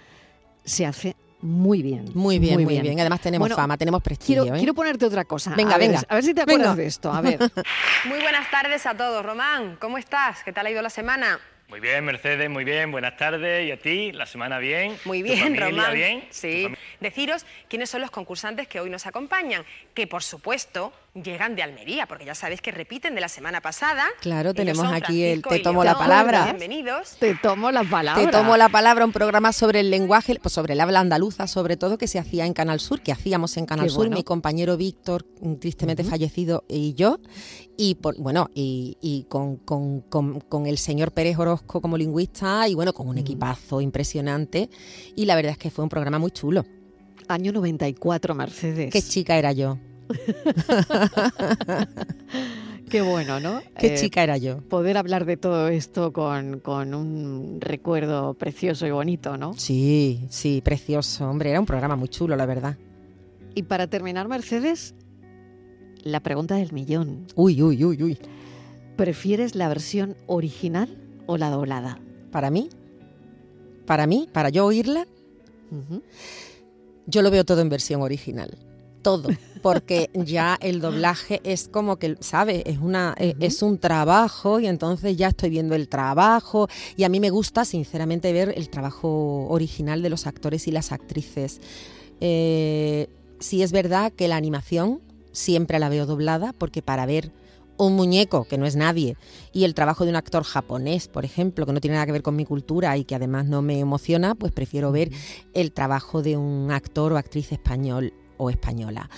se 0.66 0.88
hace 0.88 1.16
muy 1.48 1.82
bien. 1.82 2.06
Muy 2.14 2.40
bien, 2.40 2.64
muy, 2.64 2.80
bien. 2.80 3.00
Además 3.00 3.22
tenemos 3.22 3.52
fama, 3.54 3.78
tenemos 3.78 4.02
prestigio. 4.04 4.44
Quiero, 4.44 4.56
¿eh? 4.56 4.60
quiero 4.60 4.74
ponerte 4.74 5.06
otra 5.06 5.26
cosa. 5.26 5.54
Venga, 5.56 5.76
a 5.76 5.78
ver, 5.78 5.90
venga. 5.90 6.04
a 6.08 6.16
ver 6.16 6.24
si 6.24 6.34
te 6.34 6.42
acuerdas 6.42 6.68
Venga. 6.68 6.76
de 6.76 6.86
esto. 6.86 7.12
A 7.12 7.22
ver. 7.22 7.40
Muy 8.06 8.20
buenas 8.20 8.50
tardes 8.52 8.86
a 8.86 8.96
todos. 8.96 9.26
Román, 9.26 9.78
¿cómo 9.80 9.98
estás? 9.98 10.44
¿Qué 10.44 10.54
tal 10.54 10.66
ha 10.66 10.72
ido 10.72 10.82
la 10.82 10.90
semana? 10.90 11.40
Muy 11.70 11.82
bien, 11.82 12.06
Mercedes, 12.06 12.50
muy 12.50 12.64
bien. 12.64 12.92
Buenas 12.92 13.18
tardes. 13.18 13.68
¿Y 13.68 13.72
a 13.72 13.78
ti? 13.78 14.14
¿La 14.14 14.26
semana 14.26 14.58
bien? 14.58 14.98
Muy 15.04 15.20
¿Tu 15.20 15.26
bien, 15.26 15.40
familia 15.40 15.66
Román. 15.68 15.94
bien? 15.94 16.26
Sí. 16.30 16.68
Deciros 17.02 17.46
quiénes 17.68 17.90
son 17.90 18.00
los 18.00 18.10
concursantes 18.10 18.70
que 18.70 18.80
hoy 18.80 18.90
nos 18.90 19.06
acompañan, 19.06 19.66
que 19.94 20.08
por 20.08 20.24
supuesto 20.24 20.94
llegan 21.24 21.56
de 21.56 21.64
Almería, 21.64 22.06
porque 22.08 22.26
ya 22.26 22.36
sabéis 22.36 22.62
que 22.62 22.72
repiten 22.72 23.16
de 23.16 23.22
la 23.22 23.30
semana 23.30 23.62
pasada. 23.62 24.04
Claro, 24.22 24.54
tenemos 24.54 24.86
aquí 24.92 25.24
el 25.24 25.42
Te 25.42 25.60
tomo 25.60 25.84
la 25.84 25.98
palabra. 25.98 26.46
Bienvenidos. 26.46 27.16
Te 27.20 27.36
tomo 27.36 27.72
la 27.72 27.84
palabra. 27.84 28.24
Te 28.24 28.32
tomo 28.32 28.58
la 28.58 28.70
palabra, 28.70 29.06
un 29.06 29.12
programa 29.12 29.54
sobre 29.54 29.80
el 29.82 29.90
lenguaje, 29.90 30.38
pues 30.42 30.54
sobre 30.54 30.74
el 30.74 30.82
habla 30.82 31.00
andaluza, 31.00 31.48
sobre 31.48 31.78
todo, 31.78 31.98
que 31.98 32.08
se 32.08 32.20
hacía 32.20 32.46
en 32.46 32.54
Canal 32.54 32.80
Sur, 32.80 33.02
que 33.02 33.12
hacíamos 33.12 33.58
en 33.58 33.66
Canal 33.66 33.86
Qué 33.88 33.90
Sur, 33.92 34.00
bueno. 34.06 34.16
mi 34.18 34.24
compañero 34.24 34.78
Víctor, 34.78 35.26
mm, 35.42 35.56
tristemente 35.56 36.04
fallecido, 36.04 36.64
y 36.68 36.94
yo. 36.94 37.20
Y 37.78 37.96
por, 37.96 38.18
bueno, 38.18 38.50
y, 38.56 38.98
y 39.02 39.24
con, 39.30 39.58
con- 39.58 40.02
con- 40.02 40.40
con 40.42 40.66
el 40.66 40.78
señor 40.78 41.12
Pérez 41.12 41.38
Orozco 41.38 41.82
como 41.82 41.98
lingüista, 41.98 42.68
y 42.68 42.74
bueno, 42.76 42.94
con 42.94 43.08
un 43.08 43.18
equipazo 43.18 43.82
impresionante. 43.82 44.70
Y 45.16 45.26
la 45.26 45.36
verdad 45.36 45.52
es 45.54 45.58
que 45.58 45.70
fue 45.70 45.84
un 45.84 45.90
programa 45.90 46.18
muy 46.20 46.32
chulo. 46.32 46.66
Año 47.28 47.52
94, 47.52 48.34
Mercedes. 48.36 48.92
Qué 48.92 49.02
chica 49.02 49.38
era 49.38 49.52
yo. 49.52 49.78
Qué 52.90 53.02
bueno, 53.02 53.40
¿no? 53.42 53.62
Qué 53.78 53.94
Eh, 53.94 53.98
chica 53.98 54.24
era 54.24 54.38
yo. 54.38 54.62
Poder 54.62 54.96
hablar 54.98 55.26
de 55.26 55.36
todo 55.36 55.68
esto 55.68 56.14
con, 56.14 56.60
con 56.62 56.94
un 56.94 57.58
recuerdo 57.60 58.34
precioso 58.36 58.88
y 58.88 58.92
bonito, 58.92 59.36
¿no? 59.38 59.54
Sí, 59.54 60.26
sí, 60.30 60.62
precioso. 60.64 61.30
Hombre, 61.30 61.50
era 61.50 61.60
un 61.60 61.66
programa 61.66 61.98
muy 61.98 62.08
chulo, 62.08 62.36
la 62.38 62.46
verdad. 62.46 62.78
Y 63.56 63.64
para 63.64 63.88
terminar, 63.88 64.30
Mercedes, 64.30 64.96
la 66.04 66.22
pregunta 66.22 66.56
del 66.56 66.72
millón. 66.72 67.28
Uy, 67.36 67.62
uy, 67.62 67.84
uy, 67.84 68.02
uy. 68.04 68.18
¿Prefieres 68.96 69.56
la 69.56 69.68
versión 69.68 70.16
original 70.28 70.98
o 71.26 71.38
la 71.38 71.50
doblada? 71.50 72.00
Para 72.32 72.50
mí, 72.50 72.70
para 73.86 74.08
mí, 74.08 74.30
para 74.32 74.48
yo 74.50 74.66
oírla, 74.66 75.06
yo 77.06 77.22
lo 77.22 77.32
veo 77.32 77.44
todo 77.44 77.60
en 77.62 77.68
versión 77.70 78.02
original. 78.02 78.58
Todo. 79.08 79.30
Porque 79.62 80.10
ya 80.14 80.58
el 80.60 80.82
doblaje 80.82 81.40
es 81.46 81.70
como 81.70 81.96
que, 81.96 82.18
¿sabes? 82.20 82.64
Es, 82.66 82.78
una, 82.78 83.16
eh, 83.18 83.36
es 83.40 83.62
un 83.62 83.78
trabajo 83.78 84.60
y 84.60 84.68
entonces 84.68 85.16
ya 85.16 85.30
estoy 85.30 85.50
viendo 85.50 85.76
el 85.76 85.88
trabajo. 85.88 86.68
Y 86.98 87.06
a 87.06 87.10
mí 87.10 87.22
me 87.22 87.30
gusta, 87.30 87.64
sinceramente, 87.64 88.34
ver 88.34 88.54
el 88.58 88.70
trabajo 88.70 89.48
original 89.48 90.02
de 90.02 90.10
los 90.10 90.28
actores 90.28 90.68
y 90.68 90.72
las 90.72 90.92
actrices. 90.92 91.62
Eh, 92.20 93.08
sí 93.40 93.64
es 93.64 93.72
verdad 93.72 94.12
que 94.12 94.28
la 94.28 94.36
animación 94.36 95.00
siempre 95.32 95.80
la 95.80 95.88
veo 95.88 96.06
doblada 96.06 96.52
porque 96.52 96.82
para 96.82 97.06
ver 97.06 97.32
un 97.78 97.96
muñeco 97.96 98.44
que 98.44 98.58
no 98.58 98.66
es 98.66 98.76
nadie 98.76 99.16
y 99.54 99.64
el 99.64 99.74
trabajo 99.74 100.04
de 100.04 100.10
un 100.10 100.18
actor 100.18 100.44
japonés, 100.44 101.08
por 101.08 101.24
ejemplo, 101.24 101.66
que 101.66 101.72
no 101.72 101.80
tiene 101.80 101.96
nada 101.96 102.08
que 102.08 102.12
ver 102.12 102.24
con 102.24 102.36
mi 102.36 102.44
cultura 102.44 102.98
y 102.98 103.06
que 103.06 103.16
además 103.16 103.46
no 103.46 103.62
me 103.62 103.80
emociona, 103.80 104.36
pues 104.36 104.52
prefiero 104.52 104.92
ver 104.92 105.12
el 105.54 105.72
trabajo 105.72 106.22
de 106.22 106.36
un 106.36 106.72
actor 106.72 107.14
o 107.14 107.18
actriz 107.18 107.54
español 107.54 108.14
o 108.38 108.50
española. 108.50 109.10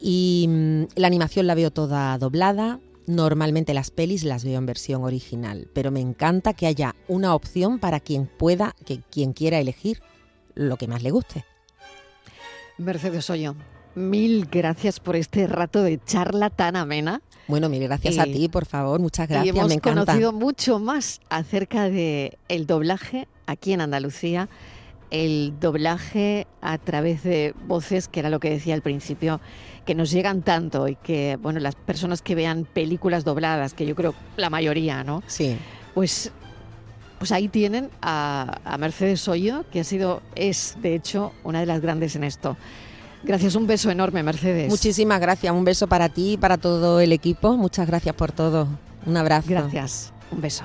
Y 0.00 0.46
mm, 0.48 0.82
la 0.96 1.06
animación 1.06 1.46
la 1.46 1.54
veo 1.54 1.70
toda 1.70 2.16
doblada. 2.18 2.80
Normalmente 3.06 3.74
las 3.74 3.90
pelis 3.90 4.24
las 4.24 4.44
veo 4.44 4.58
en 4.58 4.66
versión 4.66 5.02
original, 5.04 5.68
pero 5.72 5.90
me 5.90 6.00
encanta 6.00 6.54
que 6.54 6.66
haya 6.66 6.94
una 7.08 7.34
opción 7.34 7.78
para 7.78 8.00
quien 8.00 8.26
pueda, 8.26 8.74
que 8.84 9.00
quien 9.10 9.32
quiera 9.32 9.58
elegir 9.58 10.00
lo 10.54 10.76
que 10.76 10.86
más 10.86 11.02
le 11.02 11.10
guste. 11.10 11.44
Mercedes 12.78 13.28
Hoyo, 13.28 13.54
mil 13.94 14.46
gracias 14.50 15.00
por 15.00 15.16
este 15.16 15.46
rato 15.46 15.82
de 15.82 16.00
charla 16.04 16.50
tan 16.50 16.76
amena. 16.76 17.22
Bueno, 17.48 17.68
mil 17.68 17.82
gracias 17.82 18.18
a 18.18 18.24
ti, 18.24 18.48
por 18.48 18.66
favor, 18.66 19.00
muchas 19.00 19.28
y 19.28 19.32
gracias, 19.32 19.56
hemos 19.56 19.68
me 19.68 19.74
encanta. 19.74 20.04
conocido 20.04 20.32
mucho 20.32 20.78
más 20.78 21.20
acerca 21.28 21.90
de 21.90 22.38
el 22.48 22.66
doblaje 22.66 23.26
aquí 23.46 23.72
en 23.72 23.80
Andalucía, 23.80 24.48
el 25.12 25.52
doblaje 25.60 26.46
a 26.62 26.78
través 26.78 27.22
de 27.22 27.54
voces, 27.66 28.08
que 28.08 28.20
era 28.20 28.30
lo 28.30 28.40
que 28.40 28.48
decía 28.48 28.74
al 28.74 28.80
principio, 28.80 29.40
que 29.84 29.94
nos 29.94 30.10
llegan 30.10 30.42
tanto 30.42 30.88
y 30.88 30.96
que, 30.96 31.38
bueno, 31.40 31.60
las 31.60 31.74
personas 31.74 32.22
que 32.22 32.34
vean 32.34 32.64
películas 32.64 33.22
dobladas, 33.22 33.74
que 33.74 33.84
yo 33.84 33.94
creo 33.94 34.14
la 34.36 34.48
mayoría, 34.48 35.04
¿no? 35.04 35.22
Sí. 35.26 35.56
Pues, 35.92 36.32
pues 37.18 37.30
ahí 37.30 37.48
tienen 37.48 37.90
a, 38.00 38.58
a 38.64 38.78
Mercedes 38.78 39.28
Hoyo, 39.28 39.64
que 39.70 39.80
ha 39.80 39.84
sido, 39.84 40.22
es 40.34 40.76
de 40.80 40.94
hecho, 40.94 41.32
una 41.44 41.60
de 41.60 41.66
las 41.66 41.82
grandes 41.82 42.16
en 42.16 42.24
esto. 42.24 42.56
Gracias, 43.22 43.54
un 43.54 43.66
beso 43.66 43.90
enorme, 43.90 44.22
Mercedes. 44.22 44.70
Muchísimas 44.70 45.20
gracias, 45.20 45.52
un 45.52 45.64
beso 45.64 45.86
para 45.88 46.08
ti 46.08 46.32
y 46.32 46.36
para 46.38 46.56
todo 46.56 47.00
el 47.00 47.12
equipo. 47.12 47.56
Muchas 47.58 47.86
gracias 47.86 48.14
por 48.14 48.32
todo. 48.32 48.66
Un 49.04 49.16
abrazo. 49.18 49.48
Gracias, 49.48 50.12
un 50.30 50.40
beso. 50.40 50.64